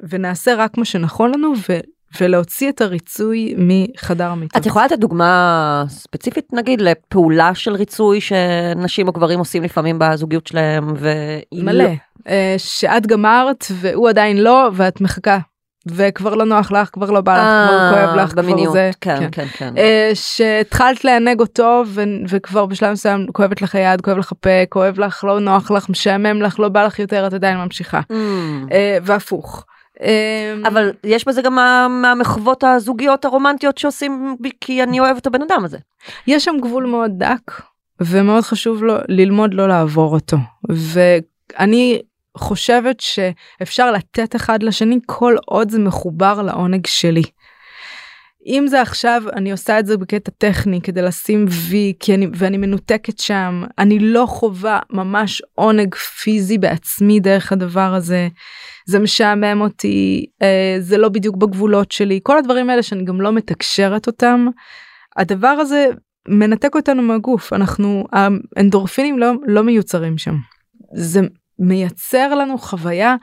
[0.09, 1.79] ונעשה רק מה שנכון לנו ו...
[2.21, 4.61] ולהוציא את הריצוי מחדר המיטות.
[4.61, 10.47] את יכולה לתת דוגמה ספציפית נגיד לפעולה של ריצוי שנשים או גברים עושים לפעמים בזוגיות
[10.47, 11.09] שלהם ו...
[11.53, 11.83] מלא.
[11.83, 11.89] לא...
[12.57, 15.37] שאת גמרת והוא עדיין לא ואת מחכה
[15.91, 19.17] וכבר לא נוח לך כבר לא בא לך כבר כואב לך במיניות, כבר זה כן
[19.31, 19.73] כן כן, כן.
[20.13, 25.23] שהתחלת לענג אותו ו- וכבר בשלב מסוים כואבת לך היד כואב לך הפה כואב לך
[25.23, 28.13] לא נוח לך משעמם לך לא בא לך יותר את עדיין ממשיכה Mm.
[29.03, 29.65] והפוך.
[30.67, 35.41] אבל יש בזה גם מה- מהמחוות הזוגיות הרומנטיות שעושים בי כי אני אוהב את הבן
[35.41, 35.77] אדם הזה.
[36.27, 37.61] יש שם גבול מאוד דק
[38.01, 40.37] ומאוד חשוב לו ללמוד לא לעבור אותו
[40.69, 42.01] ואני
[42.37, 47.23] חושבת שאפשר לתת אחד לשני כל עוד זה מחובר לעונג שלי.
[48.47, 52.57] אם זה עכשיו אני עושה את זה בקטע טכני כדי לשים וי כי אני ואני
[52.57, 58.27] מנותקת שם אני לא חווה ממש עונג פיזי בעצמי דרך הדבר הזה
[58.87, 63.31] זה משעמם אותי אה, זה לא בדיוק בגבולות שלי כל הדברים האלה שאני גם לא
[63.31, 64.47] מתקשרת אותם.
[65.17, 65.87] הדבר הזה
[66.27, 70.35] מנתק אותנו מהגוף אנחנו האנדורפינים לא לא מיוצרים שם.
[70.93, 71.21] זה
[71.59, 73.15] מייצר לנו חוויה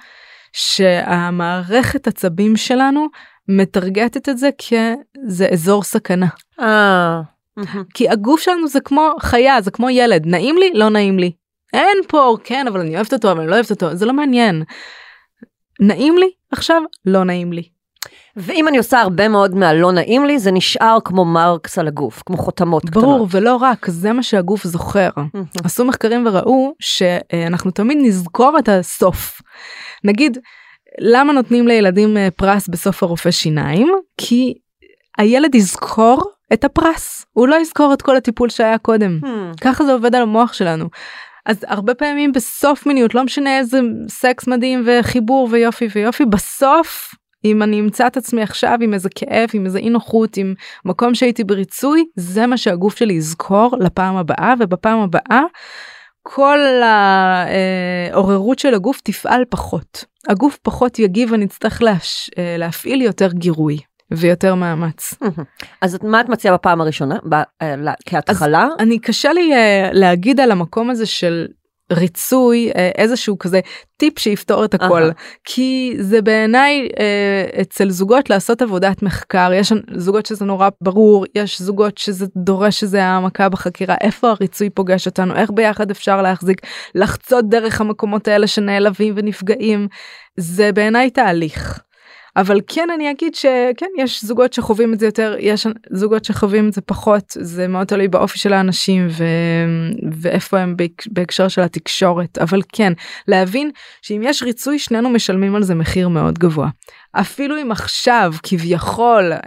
[0.53, 3.07] שהמערכת עצבים שלנו
[3.49, 6.27] מטרגטת את זה כזה אזור סכנה.
[6.61, 7.21] אה.
[7.95, 11.33] כי הגוף שלנו זה כמו חיה זה כמו ילד נעים לי לא נעים לי.
[11.73, 14.63] אין פה כן אבל אני אוהבת אותו אבל אני לא אוהבת אותו זה לא מעניין.
[15.81, 17.63] נעים לי עכשיו לא נעים לי.
[18.37, 22.37] ואם אני עושה הרבה מאוד מהלא נעים לי זה נשאר כמו מרקס על הגוף כמו
[22.37, 23.29] חותמות ברור קטנות.
[23.31, 25.11] ולא רק זה מה שהגוף זוכר.
[25.65, 29.43] עשו מחקרים וראו שאנחנו תמיד נזכור את הסוף.
[30.05, 30.39] נגיד
[31.01, 33.93] למה נותנים לילדים אה, פרס בסוף הרופא שיניים?
[34.19, 34.55] כי
[35.19, 39.21] הילד יזכור את הפרס הוא לא יזכור את כל הטיפול שהיה קודם.
[39.23, 39.61] Hmm.
[39.61, 40.89] ככה זה עובד על המוח שלנו.
[41.47, 47.63] אז הרבה פעמים בסוף מיניות לא משנה איזה סקס מדהים וחיבור ויופי ויופי בסוף אם
[47.63, 50.55] אני אמצא את עצמי עכשיו עם איזה כאב עם איזה אי נוחות עם
[50.85, 55.43] מקום שהייתי בריצוי זה מה שהגוף שלי יזכור לפעם הבאה ובפעם הבאה
[56.23, 56.59] כל
[58.13, 62.31] העוררות של הגוף תפעל פחות הגוף פחות יגיב ואני אצטרך להש...
[62.39, 63.79] אה, להפעיל יותר גירוי.
[64.11, 65.15] ויותר מאמץ.
[65.83, 67.19] אז מה את מציעה בפעם הראשונה?
[67.29, 67.75] ב, אה,
[68.07, 68.69] כהתחלה?
[68.79, 69.57] אני קשה לי uh,
[69.93, 71.47] להגיד על המקום הזה של
[71.93, 73.61] ריצוי uh, איזשהו כזה
[73.97, 75.11] טיפ שיפתור את הכל.
[75.11, 75.41] uh-huh.
[75.45, 79.51] כי זה בעיניי uh, אצל זוגות לעשות עבודת מחקר.
[79.55, 83.95] יש זוגות שזה נורא ברור יש זוגות שזה דורש שזה העמקה בחקירה.
[84.01, 85.35] איפה הריצוי פוגש אותנו?
[85.35, 86.61] איך ביחד אפשר להחזיק
[86.95, 89.89] לחצות דרך המקומות האלה שנעלבים ונפגעים?
[90.37, 91.84] זה בעיניי תהליך.
[92.37, 96.73] אבל כן אני אגיד שכן יש זוגות שחווים את זה יותר יש זוגות שחווים את
[96.73, 99.25] זה פחות זה מאוד תלוי באופי של האנשים ו...
[100.13, 102.93] ואיפה הם בהקשר של התקשורת אבל כן
[103.29, 103.71] להבין
[104.03, 106.69] שאם יש ריצוי שנינו משלמים על זה מחיר מאוד גבוה.
[107.13, 109.41] אפילו אם עכשיו כביכול אה,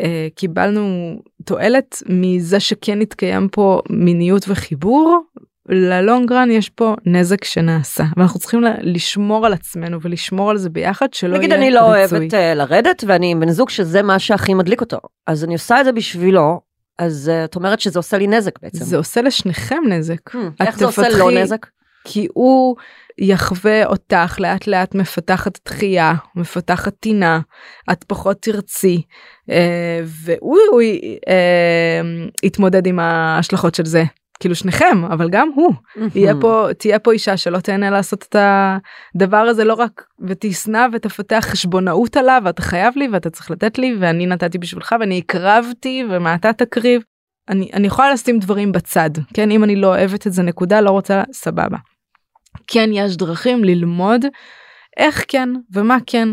[0.00, 5.20] אה, קיבלנו תועלת מזה שכן התקיים פה מיניות וחיבור
[5.68, 11.28] ללונגרן יש פה נזק שנעשה ואנחנו צריכים לשמור על עצמנו ולשמור על זה ביחד שלא
[11.28, 14.80] יהיה נגיד אני לא אוהבת uh, לרדת ואני עם בן זוג שזה מה שהכי מדליק
[14.80, 16.60] אותו אז אני עושה את זה בשבילו
[16.98, 18.84] אז uh, את אומרת שזה עושה לי נזק בעצם.
[18.84, 20.34] זה עושה לשניכם נזק.
[20.34, 21.66] Hmm, איך זה עושה לו נזק?
[22.04, 22.76] כי הוא
[23.18, 27.40] יחווה אותך לאט לאט מפתחת דחייה מפתחת טינה
[27.92, 29.02] את פחות תרצי
[29.50, 30.80] אה, והוא
[31.28, 32.00] אה,
[32.42, 34.04] יתמודד עם ההשלכות של זה
[34.40, 35.72] כאילו שניכם אבל גם הוא
[36.14, 41.46] יהיה פה תהיה פה אישה שלא תהנה לעשות את הדבר הזה לא רק ותשנא ותפתח
[41.50, 46.34] חשבונאות עליו ואתה חייב לי ואתה צריך לתת לי ואני נתתי בשבילך ואני הקרבתי ומה
[46.34, 47.02] אתה תקריב.
[47.48, 50.90] אני אני יכולה לשים דברים בצד כן אם אני לא אוהבת את זה נקודה לא
[50.90, 51.76] רוצה סבבה.
[52.66, 54.24] כן יש דרכים ללמוד
[54.96, 56.28] איך כן ומה כן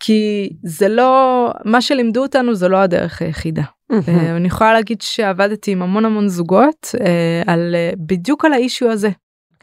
[0.00, 3.62] כי זה לא מה שלימדו אותנו זה לא הדרך היחידה.
[3.92, 8.90] אה, אני יכולה להגיד שעבדתי עם המון המון זוגות אה, על אה, בדיוק על האישיו
[8.90, 9.10] הזה.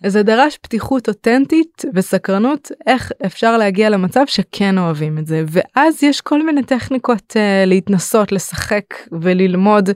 [0.06, 6.22] זה דרש פתיחות אותנטית וסקרנות איך אפשר להגיע למצב שכן אוהבים את זה ואז יש
[6.22, 8.84] כל מיני טכניקות להתנסות לשחק
[9.22, 9.90] וללמוד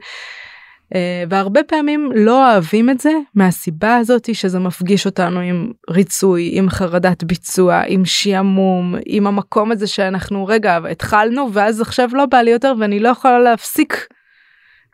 [1.29, 7.23] והרבה פעמים לא אוהבים את זה מהסיבה הזאת שזה מפגיש אותנו עם ריצוי עם חרדת
[7.23, 12.73] ביצוע עם שעמום עם המקום הזה שאנחנו רגע התחלנו ואז עכשיו לא בא לי יותר
[12.79, 14.07] ואני לא יכולה להפסיק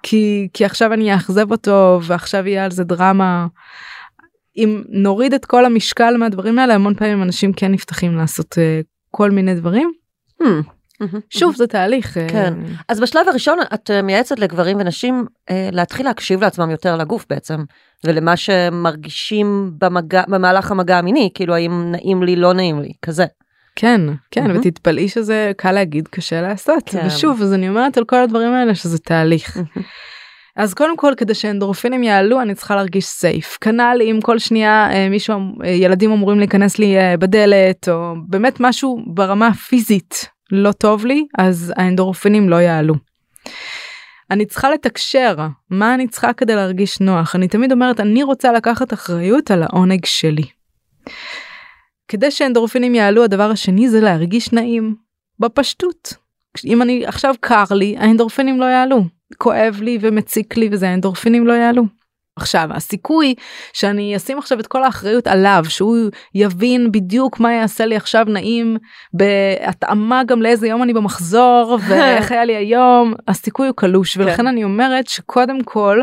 [0.03, 3.47] כי כי עכשיו אני אאכזב אותו ועכשיו יהיה על זה דרמה.
[4.57, 9.31] אם נוריד את כל המשקל מהדברים האלה המון פעמים אנשים כן נפתחים לעשות uh, כל
[9.31, 9.91] מיני דברים.
[10.43, 10.72] Hmm.
[11.29, 12.17] שוב זה תהליך.
[12.17, 12.53] אה, כן.
[12.87, 17.63] אז בשלב הראשון את אה, מייעצת לגברים ונשים אה, להתחיל להקשיב לעצמם יותר לגוף בעצם
[18.03, 23.25] ולמה שמרגישים במגע במהלך המגע המיני כאילו האם נעים לי לא נעים לי כזה.
[23.75, 24.01] כן
[24.31, 24.57] כן mm-hmm.
[24.59, 27.07] ותתפלאי שזה קל להגיד קשה לעשות כן.
[27.07, 29.57] ושוב אז אני אומרת על כל הדברים האלה שזה תהליך.
[30.55, 35.35] אז קודם כל כדי שאנדורפינים יעלו אני צריכה להרגיש סייף כנ"ל אם כל שנייה מישהו
[35.65, 42.49] ילדים אמורים להיכנס לי בדלת או באמת משהו ברמה פיזית לא טוב לי אז האנדורפינים
[42.49, 42.95] לא יעלו.
[44.31, 45.35] אני צריכה לתקשר
[45.69, 50.05] מה אני צריכה כדי להרגיש נוח אני תמיד אומרת אני רוצה לקחת אחריות על העונג
[50.05, 50.43] שלי.
[52.07, 54.95] כדי שאנדורפינים יעלו הדבר השני זה להרגיש נעים
[55.39, 56.13] בפשטות.
[56.65, 59.03] אם אני עכשיו קר לי האנדורפינים לא יעלו
[59.37, 61.83] כואב לי ומציק לי וזה האנדורפינים לא יעלו.
[62.35, 63.35] עכשיו הסיכוי
[63.73, 65.97] שאני אשים עכשיו את כל האחריות עליו שהוא
[66.35, 68.77] יבין בדיוק מה יעשה לי עכשיו נעים
[69.13, 74.17] בהתאמה גם לאיזה יום אני במחזור ואיך היה לי היום הסיכוי הוא קלוש.
[74.17, 74.47] ולכן כן.
[74.47, 75.99] אני אומרת שקודם כל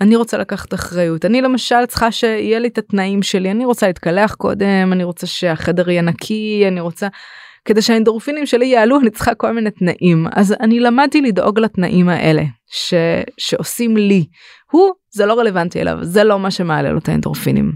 [0.00, 1.24] אני רוצה לקחת אחריות.
[1.24, 3.50] אני למשל צריכה שיהיה לי את התנאים שלי.
[3.50, 7.08] אני רוצה להתקלח קודם אני רוצה שהחדר יהיה נקי אני רוצה
[7.64, 12.42] כדי שהאנדורפינים שלי יעלו אני צריכה כל מיני תנאים אז אני למדתי לדאוג לתנאים האלה
[12.66, 12.94] ש...
[13.38, 14.26] שעושים לי
[14.70, 17.72] הוא זה לא רלוונטי אליו זה לא מה שמעלה לו את האנדורפינים.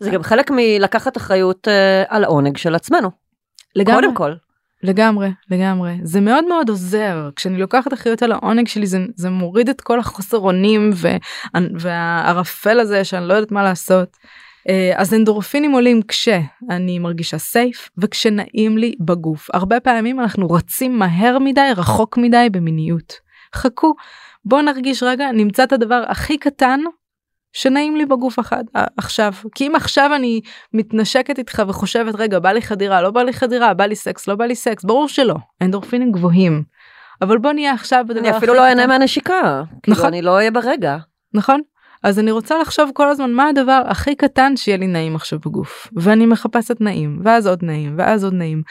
[0.00, 1.70] זה גם חלק מלקחת אחריות uh,
[2.08, 3.10] על העונג של עצמנו.
[3.76, 4.02] לגמרי.
[4.02, 4.32] קודם כל.
[4.82, 9.68] לגמרי לגמרי זה מאוד מאוד עוזר כשאני לוקחת אחריות על העונג שלי זה, זה מוריד
[9.68, 10.90] את כל החוסר אונים
[11.80, 14.16] והערפל הזה שאני לא יודעת מה לעשות.
[14.68, 19.48] אה, אז אנדורפינים עולים כשאני מרגישה סייף וכשנעים לי בגוף.
[19.54, 23.12] הרבה פעמים אנחנו רצים מהר מדי רחוק מדי במיניות.
[23.54, 23.94] חכו
[24.44, 26.80] בוא נרגיש רגע נמצא את הדבר הכי קטן
[27.52, 28.64] שנעים לי בגוף אחד
[28.96, 29.32] עכשיו.
[29.54, 30.40] כי אם עכשיו אני
[30.72, 34.34] מתנשקת איתך וחושבת רגע בא לי חדירה לא בא לי חדירה בא לי סקס לא
[34.34, 35.34] בא לי סקס ברור שלא.
[35.62, 36.62] אנדורפינים גבוהים.
[37.22, 39.62] אבל בוא נהיה עכשיו אני אפילו לא אענה מהנשיקה.
[39.82, 40.06] כאילו, נכון.
[40.06, 40.96] אני לא אהיה ברגע.
[41.34, 41.60] נכון
[42.02, 45.88] אז אני רוצה לחשוב כל הזמן מה הדבר הכי קטן שיהיה לי נעים עכשיו בגוף
[45.92, 48.62] ואני מחפשת נעים ואז עוד נעים ואז עוד נעים.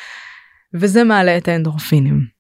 [0.74, 2.38] וזה מעלה את האנדורפינים.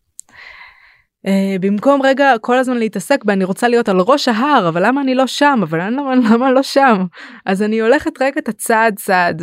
[1.28, 1.30] Uh,
[1.62, 5.16] במקום רגע כל הזמן להתעסק בה אני רוצה להיות על ראש ההר אבל למה אני
[5.16, 7.06] לא שם אבל אני למה, למה לא שם
[7.46, 9.42] אז אני הולכת רגע את הצעד צעד.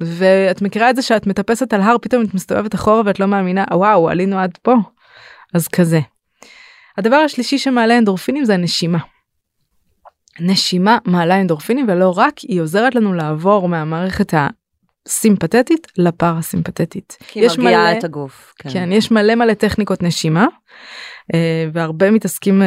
[0.00, 3.64] ואת מכירה את זה שאת מטפסת על הר פתאום את מסתובבת אחורה ואת לא מאמינה
[3.72, 4.74] וואו עלינו עד פה.
[5.54, 6.00] אז כזה.
[6.98, 8.98] הדבר השלישי שמעלה אנדורפינים זה הנשימה.
[10.40, 14.34] נשימה מעלה אנדורפינים ולא רק, היא עוזרת לנו לעבור מהמערכת
[15.06, 17.16] הסימפתטית לפרסימפתטית.
[17.28, 18.54] כי היא מרגיעה את הגוף.
[18.58, 18.70] כן.
[18.72, 20.46] כן, יש מלא מלא טכניקות נשימה.
[21.34, 22.66] אה, והרבה מתעסקים אה,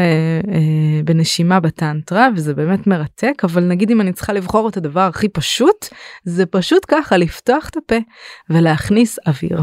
[0.53, 5.29] אה, בנשימה בטנטרה וזה באמת מרתק אבל נגיד אם אני צריכה לבחור את הדבר הכי
[5.29, 5.87] פשוט
[6.23, 7.97] זה פשוט ככה לפתוח את הפה
[8.49, 9.61] ולהכניס אוויר.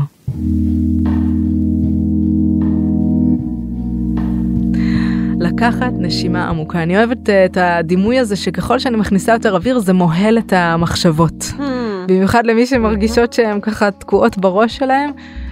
[5.45, 6.83] לקחת נשימה עמוקה.
[6.83, 11.43] אני אוהבת את הדימוי הזה שככל שאני מכניסה יותר אוויר זה מוהל את המחשבות.
[11.43, 11.63] Hmm.
[12.09, 15.11] במיוחד למי שמרגישות שהן ככה תקועות בראש שלהם.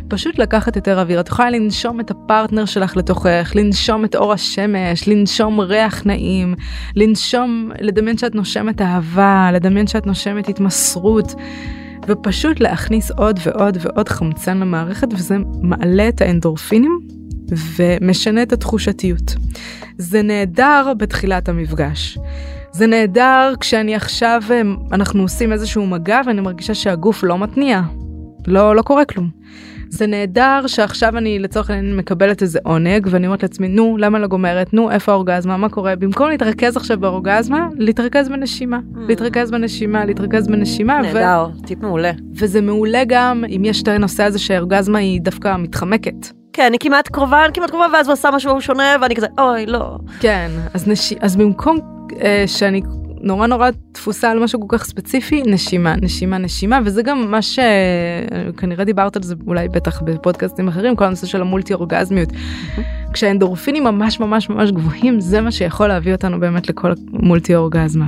[0.09, 1.21] פשוט לקחת יותר אוויר.
[1.21, 6.55] את יכולה לנשום את הפרטנר שלך לתוכך, לנשום את אור השמש, לנשום ריח נעים,
[6.97, 11.35] לנשום, לדמיין שאת נושמת אהבה, לדמיין שאת נושמת התמסרות.
[12.09, 17.22] ופשוט להכניס עוד ועוד ועוד חמצן למערכת וזה מעלה את האנדורפינים
[17.77, 19.35] ומשנה את התחושתיות.
[19.99, 22.19] זה נהדר בתחילת המפגש.
[22.73, 24.43] זה נהדר כשאני עכשיו,
[24.93, 27.83] אנחנו עושים איזשהו מגע ואני מרגישה שהגוף לא מתניע.
[28.47, 29.43] לא, לא קורה כלום.
[29.93, 34.27] זה נהדר שעכשיו אני לצורך העניין מקבלת איזה עונג ואני אומרת לעצמי נו למה לא
[34.27, 38.99] גומרת נו איפה האורגזמה מה קורה במקום להתרכז עכשיו באורגזמה להתרכז בנשימה mm.
[39.09, 41.03] להתרכז בנשימה להתרכז בנשימה.
[41.03, 41.67] נהדר ו...
[41.67, 42.11] טיפ מעולה.
[42.35, 46.42] וזה מעולה גם אם יש את הנושא הזה שהאורגזמה היא דווקא מתחמקת.
[46.53, 49.67] כן, אני כמעט קרובה, אני כמעט קרובה, ואז הוא עשה משהו שונה, ואני כזה, אוי,
[49.67, 49.99] לא.
[50.21, 51.13] כן, אז, נש...
[51.21, 51.79] אז במקום
[52.23, 52.83] אה, שאני
[53.23, 58.85] נורא נורא תפוסה על משהו כל כך ספציפי נשימה נשימה נשימה וזה גם מה שכנראה
[58.85, 62.29] דיברת על זה אולי בטח בפודקאסטים אחרים כל הנושא של ה multi אורגזמיות.
[63.13, 68.07] כשהאנדורפינים ממש ממש ממש גבוהים זה מה שיכול להביא אותנו באמת לכל ה multi אורגזמה.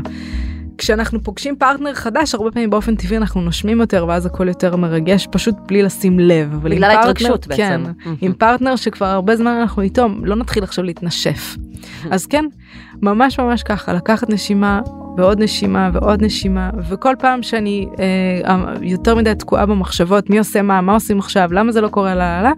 [0.79, 5.29] כשאנחנו פוגשים פרטנר חדש הרבה פעמים באופן טבעי אנחנו נושמים יותר ואז הכל יותר מרגש
[5.31, 6.61] פשוט בלי לשים לב.
[6.63, 7.85] בגלל ההתרגשות בעצם.
[8.05, 11.57] כן, עם פרטנר שכבר הרבה זמן אנחנו איתו לא נתחיל עכשיו להתנשף.
[12.11, 12.45] אז כן
[13.03, 14.81] ממש ממש ככה לקחת נשימה
[15.17, 20.81] ועוד נשימה ועוד נשימה וכל פעם שאני אה, יותר מדי תקועה במחשבות מי עושה מה
[20.81, 22.53] מה עושים עכשיו למה זה לא קורה לה לה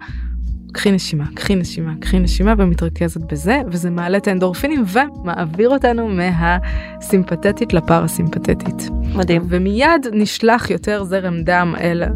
[0.77, 7.73] קחי נשימה קחי נשימה קחי נשימה ומתרכזת בזה וזה מעלה את האנדורפינים ומעביר אותנו מהסימפתטית
[7.73, 8.89] לפרסימפתטית.
[9.15, 9.41] מדהים.
[9.49, 12.09] ומיד נשלח יותר זרם דם אל אה,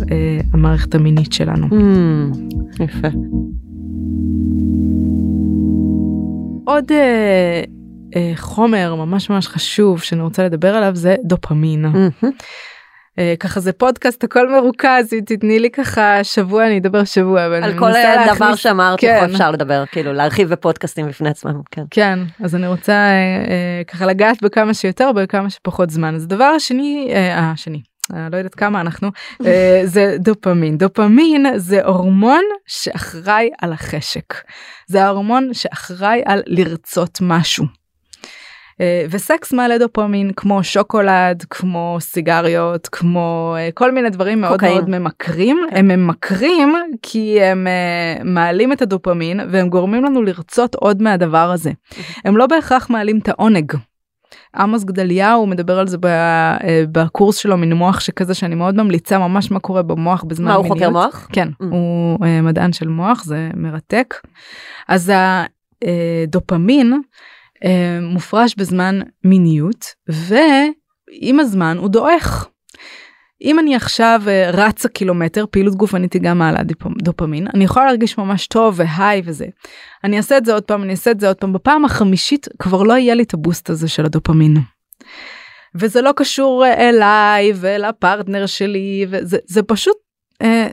[0.53, 1.67] המערכת המינית שלנו.
[1.67, 3.07] Mm, יפה.
[6.65, 7.63] עוד אה,
[8.15, 11.85] אה, חומר ממש ממש חשוב שאני רוצה לדבר עליו זה דופמין.
[11.85, 12.27] Mm-hmm.
[13.19, 17.79] אה, ככה זה פודקאסט הכל מרוכז אם תתני לי ככה שבוע אני אדבר שבוע על
[17.79, 17.91] כל
[18.35, 19.29] דבר שאמרת כן.
[19.31, 23.09] אפשר לדבר כאילו להרחיב בפודקאסטים בפני עצמם כן כן אז אני רוצה אה,
[23.49, 27.81] אה, ככה לגעת בכמה שיותר בכמה שפחות זמן אז הדבר השני אה, השני
[28.13, 29.09] אה, לא יודעת כמה אנחנו
[29.83, 34.33] זה דופמין דופמין זה הורמון שאחראי על החשק
[34.87, 37.80] זה ההורמון שאחראי על לרצות משהו.
[38.81, 44.89] אה, וסקס מעלה דופמין כמו שוקולד כמו סיגריות כמו אה, כל מיני דברים מאוד מאוד
[44.89, 45.77] ממכרים כן.
[45.77, 51.71] הם ממכרים כי הם uh, מעלים את הדופמין והם גורמים לנו לרצות עוד מהדבר הזה
[52.25, 53.73] הם לא בהכרח מעלים את העונג.
[54.55, 55.97] עמוס גדליהו מדבר על זה
[56.91, 60.65] בקורס שלו מן מוח שכזה שאני מאוד ממליצה ממש מה קורה במוח בזמן מיניות.
[60.65, 61.27] מה הוא חוקר מוח?
[61.33, 61.65] כן mm.
[61.71, 64.15] הוא מדען של מוח זה מרתק.
[64.87, 65.11] אז
[65.81, 66.97] הדופמין אה,
[68.01, 72.51] מופרש בזמן מיניות ועם הזמן הוא דועך.
[73.43, 76.59] אם אני עכשיו אה, רצה קילומטר פעילות גופנית היא גם מעלה
[77.03, 79.45] דופמין אני יכולה להרגיש ממש טוב והי וזה.
[80.03, 82.83] אני אעשה את זה עוד פעם אני אעשה את זה עוד פעם בפעם החמישית כבר
[82.83, 84.57] לא יהיה לי את הבוסט הזה של הדופמין.
[85.75, 89.97] וזה לא קשור אה, אליי ולפרטנר שלי וזה זה פשוט
[90.41, 90.67] אה,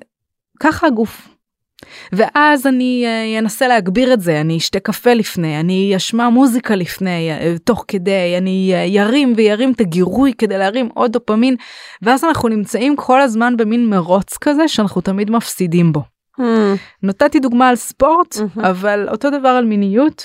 [0.61, 1.29] ככה הגוף
[2.13, 7.31] ואז אני אה, אנסה להגביר את זה, אני אשתה קפה לפני, אני אשמע מוזיקה לפני,
[7.31, 11.57] אה, תוך כדי, אני אה, ירים וירים את הגירוי כדי להרים עוד דופמין,
[12.03, 16.03] ואז אנחנו נמצאים כל הזמן במין מרוץ כזה שאנחנו תמיד מפסידים בו.
[16.41, 16.43] Mm.
[17.03, 18.61] נתתי דוגמה על ספורט, mm-hmm.
[18.69, 20.23] אבל אותו דבר על מיניות.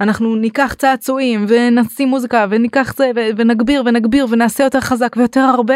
[0.00, 5.74] אנחנו ניקח צעצועים ונשים מוזיקה וניקח זה ונגביר ונגביר ונעשה יותר חזק ויותר הרבה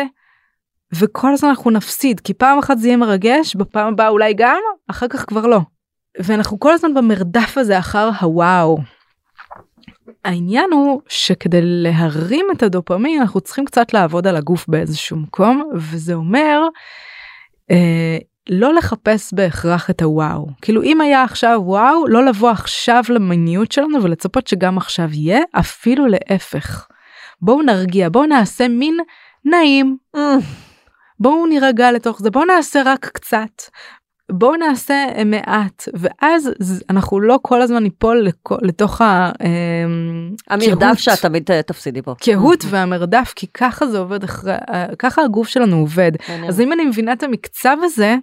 [0.94, 5.08] וכל הזמן אנחנו נפסיד כי פעם אחת זה יהיה מרגש בפעם הבאה אולי גם אחר
[5.08, 5.60] כך כבר לא.
[6.18, 8.78] ואנחנו כל הזמן במרדף הזה אחר הוואו.
[10.24, 16.14] העניין הוא שכדי להרים את הדופמין אנחנו צריכים קצת לעבוד על הגוף באיזשהו מקום וזה
[16.14, 16.60] אומר
[17.70, 23.72] אה, לא לחפש בהכרח את הוואו כאילו אם היה עכשיו וואו לא לבוא עכשיו למיניות
[23.72, 26.86] שלנו ולצפות שגם עכשיו יהיה אפילו להפך.
[27.42, 28.98] בואו נרגיע בואו נעשה מין
[29.44, 29.96] נעים.
[30.16, 30.67] Mm.
[31.20, 33.62] בואו נירגע לתוך זה בואו נעשה רק קצת.
[34.32, 36.50] בואו נעשה אה, מעט ואז
[36.90, 39.00] אנחנו לא כל הזמן ניפול לכ- לתוך.
[39.02, 40.98] אמ, המרדף.
[40.98, 42.14] שאת תמיד אה, תפסידי בו.
[42.20, 46.12] קהות והמרדף כי ככה זה עובד אחרי אה, ככה הגוף שלנו עובד.
[46.48, 48.16] אז אם אני מבינה את המקצב הזה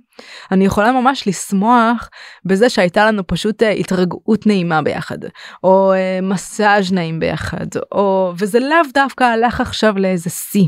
[0.52, 2.10] אני יכולה ממש לשמוח
[2.46, 5.18] בזה שהייתה לנו פשוט התרגעות נעימה ביחד
[5.64, 10.68] או מסאז' נעים ביחד או וזה לאו דווקא הלך עכשיו לאיזה שיא.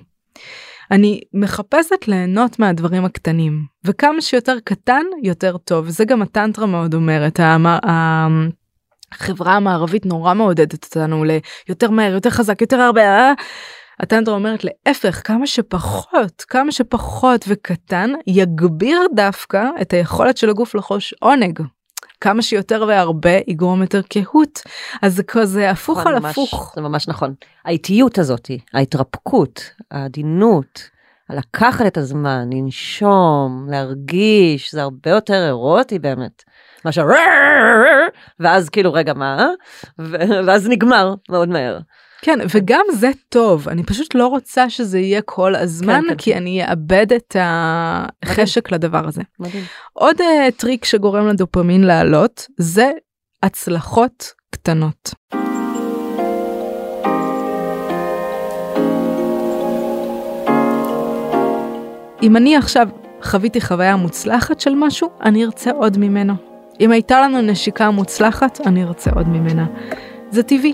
[0.92, 7.40] אני מחפשת ליהנות מהדברים הקטנים וכמה שיותר קטן יותר טוב וזה גם הטנטרה מאוד אומרת.
[9.12, 13.34] החברה המערבית נורא מעודדת אותנו ליותר מהר יותר חזק יותר הרבה אה?
[14.00, 21.14] הטנטרה אומרת להפך כמה שפחות כמה שפחות וקטן יגביר דווקא את היכולת של הגוף לחוש
[21.20, 21.60] עונג.
[22.22, 24.62] כמה שיותר והרבה יגרום יותר קהות
[25.02, 26.74] אז זה כזה הפוך נכון, על ממש- הפוך.
[26.76, 27.34] זה ממש נכון.
[27.66, 29.62] האיטיות הזאת, ההתרפקות,
[29.92, 30.90] העדינות,
[31.30, 36.44] לקחת את הזמן, לנשום, להרגיש, זה הרבה יותר אירוטי באמת.
[36.86, 37.06] מאשר
[38.40, 39.46] ואז כאילו רגע מה
[40.48, 41.80] ואז נגמר מאוד מהר.
[42.22, 46.32] כן וגם זה טוב אני פשוט לא רוצה שזה יהיה כל הזמן כן, כן, כי
[46.32, 46.38] כן.
[46.38, 49.22] אני אאבד את החשק לדבר הזה.
[49.40, 49.64] מדהים.
[49.94, 50.24] עוד uh,
[50.58, 52.92] טריק שגורם לדופמין לעלות זה
[53.44, 55.14] הצלחות קטנות.
[62.24, 62.88] אם אני עכשיו
[63.24, 66.34] חוויתי חוויה מוצלחת של משהו, אני ארצה עוד ממנו.
[66.80, 69.66] אם הייתה לנו נשיקה מוצלחת, אני ארצה עוד ממנה.
[70.32, 70.74] זה טבעי.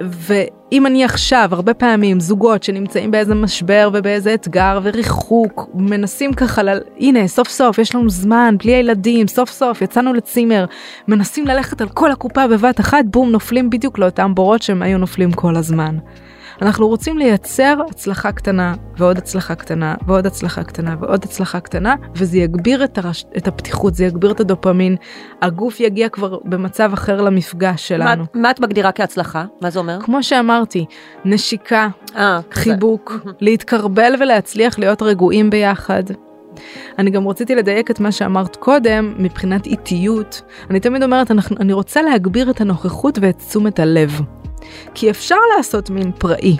[0.00, 6.68] ואם אני עכשיו, הרבה פעמים, זוגות שנמצאים באיזה משבר ובאיזה אתגר וריחוק, מנסים ככה, ל...
[7.00, 10.64] הנה, סוף סוף, יש לנו זמן, בלי הילדים, סוף סוף, יצאנו לצימר,
[11.08, 15.32] מנסים ללכת על כל הקופה בבת אחת, בום, נופלים בדיוק לאותם בורות שהם היו נופלים
[15.32, 15.96] כל הזמן.
[16.62, 22.38] אנחנו רוצים לייצר הצלחה קטנה ועוד הצלחה קטנה ועוד הצלחה קטנה ועוד הצלחה קטנה וזה
[22.38, 23.24] יגביר את, הרש...
[23.36, 24.96] את הפתיחות זה יגביר את הדופמין
[25.42, 28.24] הגוף יגיע כבר במצב אחר למפגש מה, שלנו.
[28.34, 29.44] מה את מגדירה כהצלחה?
[29.60, 29.98] מה זה אומר?
[30.00, 30.86] כמו שאמרתי
[31.24, 32.62] נשיקה אה, כזה.
[32.62, 36.02] חיבוק להתקרבל ולהצליח להיות רגועים ביחד.
[36.98, 41.72] אני גם רציתי לדייק את מה שאמרת קודם מבחינת איטיות אני תמיד אומרת אנחנו, אני
[41.72, 44.20] רוצה להגביר את הנוכחות ואת תשומת הלב.
[44.94, 46.56] כי אפשר לעשות מין פראי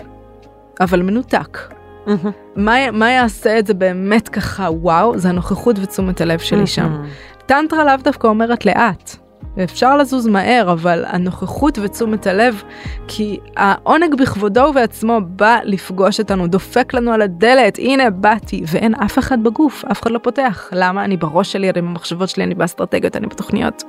[0.79, 1.73] אבל מנותק.
[2.07, 2.31] מהמם.
[2.55, 6.83] מה, מה יעשה את זה באמת ככה וואו זה הנוכחות ותשומת הלב שלי שם.
[6.83, 7.05] מהמם.
[7.45, 9.15] טנטרה לאו דווקא אומרת לאט.
[9.63, 12.63] אפשר לזוז מהר אבל הנוכחות ותשומת הלב
[13.07, 19.19] כי העונג בכבודו ובעצמו בא לפגוש אותנו דופק לנו על הדלת הנה באתי ואין אף
[19.19, 23.15] אחד בגוף אף אחד לא פותח למה אני בראש שלי אני במחשבות שלי אני באסטרטגיות
[23.15, 23.83] אני בתוכניות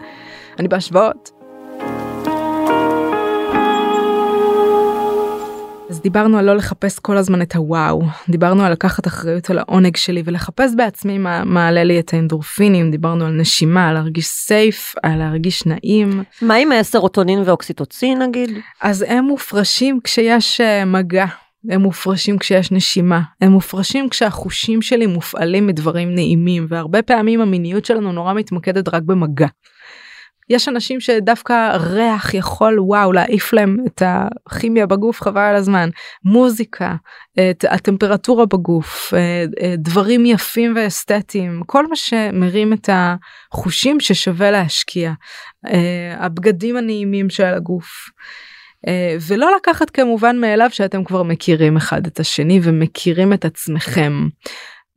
[0.58, 1.35] אני בהשוואות.
[5.90, 9.96] אז דיברנו על לא לחפש כל הזמן את הוואו, דיברנו על לקחת אחריות על העונג
[9.96, 15.18] שלי ולחפש בעצמי מה מעלה לי את האנדורפינים, דיברנו על נשימה, על להרגיש סייף, על
[15.18, 16.22] להרגיש נעים.
[16.42, 18.50] מה עם אה, סרוטונין ואוקסיטוצין נגיד?
[18.82, 21.26] אז הם מופרשים כשיש אה, מגע,
[21.70, 28.12] הם מופרשים כשיש נשימה, הם מופרשים כשהחושים שלי מופעלים מדברים נעימים, והרבה פעמים המיניות שלנו
[28.12, 29.46] נורא מתמקדת רק במגע.
[30.48, 35.88] יש אנשים שדווקא ריח יכול וואו להעיף להם את הכימיה בגוף חבל על הזמן
[36.24, 36.94] מוזיקה
[37.50, 45.12] את הטמפרטורה בגוף אה, אה, דברים יפים ואסתטיים כל מה שמרים את החושים ששווה להשקיע
[45.66, 48.10] אה, הבגדים הנעימים של הגוף.
[49.28, 54.12] ולא לקחת כמובן מאליו שאתם כבר מכירים אחד את השני ומכירים את עצמכם.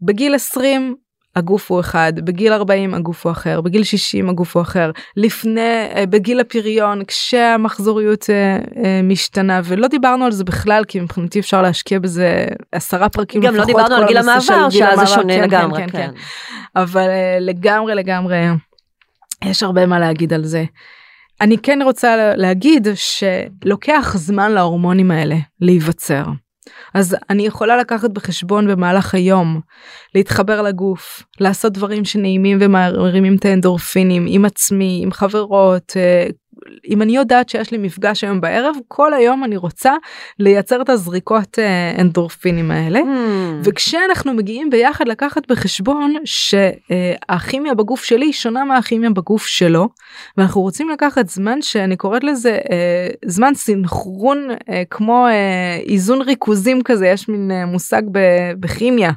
[0.02, 0.96] בגיל 20
[1.40, 6.04] הגוף הוא אחד, בגיל 40 הגוף הוא אחר, בגיל 60 הגוף הוא אחר, לפני, אה,
[6.10, 12.00] בגיל הפריון, כשהמחזוריות אה, אה, משתנה, ולא דיברנו על זה בכלל, כי מבחינתי אפשר להשקיע
[12.00, 15.90] בזה עשרה פרקים גם לא דיברנו על גיל המעבר, שאז זה שונה כן, לגמרי, כן,
[15.90, 16.12] כן, כן.
[16.12, 16.82] כן.
[16.82, 17.08] אבל
[17.40, 18.48] לגמרי לגמרי
[19.46, 20.64] יש הרבה מה להגיד על זה.
[21.42, 26.24] אני כן רוצה להגיד שלוקח זמן להורמונים האלה להיווצר.
[26.94, 29.62] אז אני יכולה לקחת בחשבון במהלך היום,
[30.16, 35.94] להתחבר לגוף, לעשות דברים שנעימים ומרימים את האנדורפינים עם עצמי, עם חברות.
[36.68, 39.94] אה, אם אני יודעת שיש לי מפגש היום בערב, כל היום אני רוצה
[40.40, 43.00] לייצר את הזריקות אה, אנדורפינים האלה.
[43.00, 43.60] Hmm.
[43.64, 49.90] וכשאנחנו מגיעים ביחד לקחת בחשבון שהכימיה בגוף שלי היא שונה מהכימיה בגוף שלו
[50.38, 56.82] ואנחנו רוצים לקחת זמן שאני קוראת לזה אה, זמן סינכרון אה, כמו אה, איזון ריכוזים
[56.84, 58.02] כזה יש מין אה, מושג
[58.60, 59.12] בכימיה.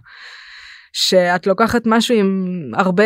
[0.92, 3.04] שאת לוקחת משהו עם הרבה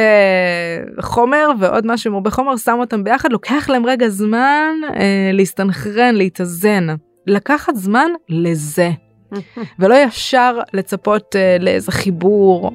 [1.01, 6.15] חומר ועוד משהו עם הרבה חומר שם אותם ביחד לוקח להם רגע זמן אה, להסתנכרן
[6.15, 6.87] להתאזן
[7.27, 8.91] לקחת זמן לזה
[9.79, 12.73] ולא ישר לצפות uh, לאיזה חיבור.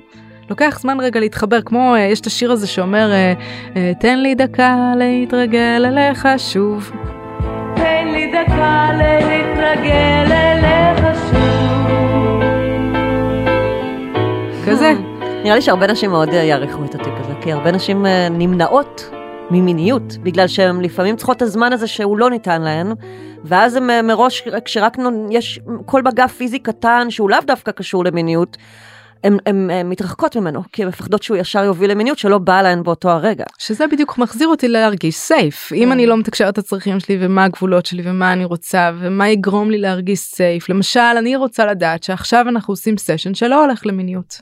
[0.51, 3.33] לוקח זמן רגע להתחבר, כמו, אה, יש את השיר הזה שאומר, אה,
[3.75, 6.91] אה, תן לי דקה להתרגל אליך שוב.
[7.75, 10.80] תן לי דקה להתרגל אליך
[14.65, 14.93] כזה.
[15.43, 19.09] נראה לי שהרבה נשים מאוד אה, יעריכו את הטיפ הזה, כי הרבה נשים אה, נמנעות
[19.51, 22.93] ממיניות, בגלל שהן לפעמים צריכות את הזמן הזה שהוא לא ניתן להן,
[23.43, 24.97] ואז אה, מראש, כשרק
[25.29, 28.57] יש כל מגע פיזי קטן שהוא לאו דווקא קשור למיניות,
[29.23, 33.45] הן מתרחקות ממנו, כי הן מפחדות שהוא ישר יוביל למיניות שלא באה להן באותו הרגע.
[33.57, 35.73] שזה בדיוק מחזיר אותי להרגיש safe.
[35.73, 35.91] אם כן.
[35.91, 39.77] אני לא מתקשרת את הצרכים שלי ומה הגבולות שלי ומה אני רוצה ומה יגרום לי
[39.77, 40.69] להרגיש safe.
[40.69, 44.41] למשל, אני רוצה לדעת שעכשיו אנחנו עושים session שלא הולך למיניות.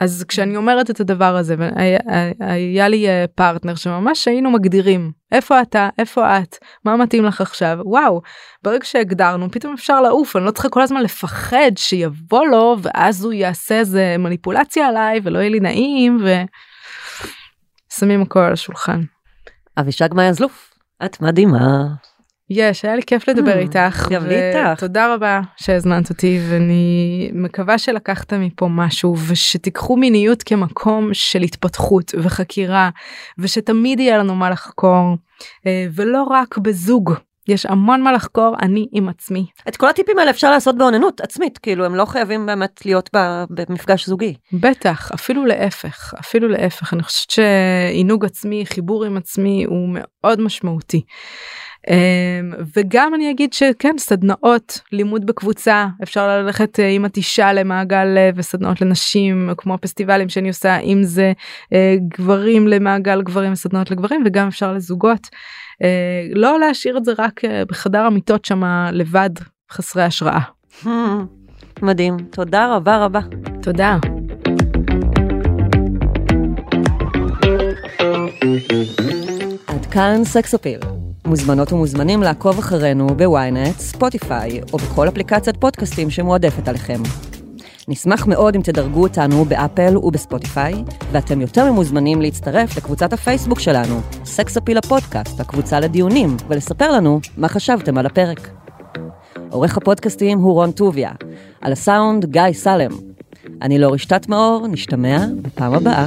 [0.00, 1.98] אז כשאני אומרת את הדבר הזה, והיה
[2.40, 7.78] היה לי אה, פרטנר שממש היינו מגדירים איפה אתה, איפה את, מה מתאים לך עכשיו,
[7.84, 8.22] וואו,
[8.62, 13.32] ברגע שהגדרנו פתאום אפשר לעוף, אני לא צריכה כל הזמן לפחד שיבוא לו ואז הוא
[13.32, 16.24] יעשה איזה מניפולציה עליי ולא יהיה לי נעים
[17.92, 19.00] ושמים הכל על השולחן.
[19.80, 20.74] אבישג מאיזלוף,
[21.04, 21.86] את מדהימה.
[22.50, 24.08] יש, היה לי כיף לדבר Hmm, איתך.
[24.10, 24.80] גם לי איתך.
[24.80, 32.90] תודה רבה שהזמנת אותי ואני מקווה שלקחת מפה משהו ושתיקחו מיניות כמקום של התפתחות וחקירה
[33.38, 35.16] ושתמיד יהיה לנו מה לחקור
[35.66, 37.12] אה, ולא רק בזוג.
[37.48, 39.46] יש המון מה לחקור אני עם עצמי.
[39.68, 43.10] את כל הטיפים האלה אפשר לעשות באוננות עצמית, כאילו הם לא חייבים באמת להיות
[43.50, 44.34] במפגש זוגי.
[44.52, 46.94] בטח, אפילו להפך, אפילו להפך.
[46.94, 51.02] אני חושבת שעינוג עצמי, חיבור עם עצמי הוא מאוד משמעותי.
[51.90, 58.30] אמ, וגם אני אגיד שכן, סדנאות, לימוד בקבוצה, אפשר ללכת אה, עם התישה למעגל אה,
[58.34, 61.32] וסדנאות לנשים, כמו הפסטיבלים שאני עושה, אם זה
[61.72, 65.28] אה, גברים למעגל גברים וסדנאות לגברים, וגם אפשר לזוגות.
[66.34, 69.30] לא להשאיר את זה רק בחדר המיטות שמה לבד,
[69.72, 70.40] חסרי השראה.
[71.82, 73.20] מדהים, תודה רבה רבה.
[73.62, 73.96] תודה.
[79.66, 80.97] עד כאן סקס אפיל.
[81.28, 87.02] מוזמנות ומוזמנים לעקוב אחרינו בוויינט, ספוטיפיי או בכל אפליקציית פודקאסטים שמועדפת עליכם.
[87.88, 90.74] נשמח מאוד אם תדרגו אותנו באפל ובספוטיפיי,
[91.12, 97.48] ואתם יותר ממוזמנים להצטרף לקבוצת הפייסבוק שלנו, סקס אפיל הפודקאסט, הקבוצה לדיונים, ולספר לנו מה
[97.48, 98.50] חשבתם על הפרק.
[99.50, 101.10] עורך הפודקאסטים הוא רון טוביה,
[101.60, 102.90] על הסאונד גיא סלם.
[103.62, 106.06] אני לא רשתת מאור, נשתמע בפעם הבאה.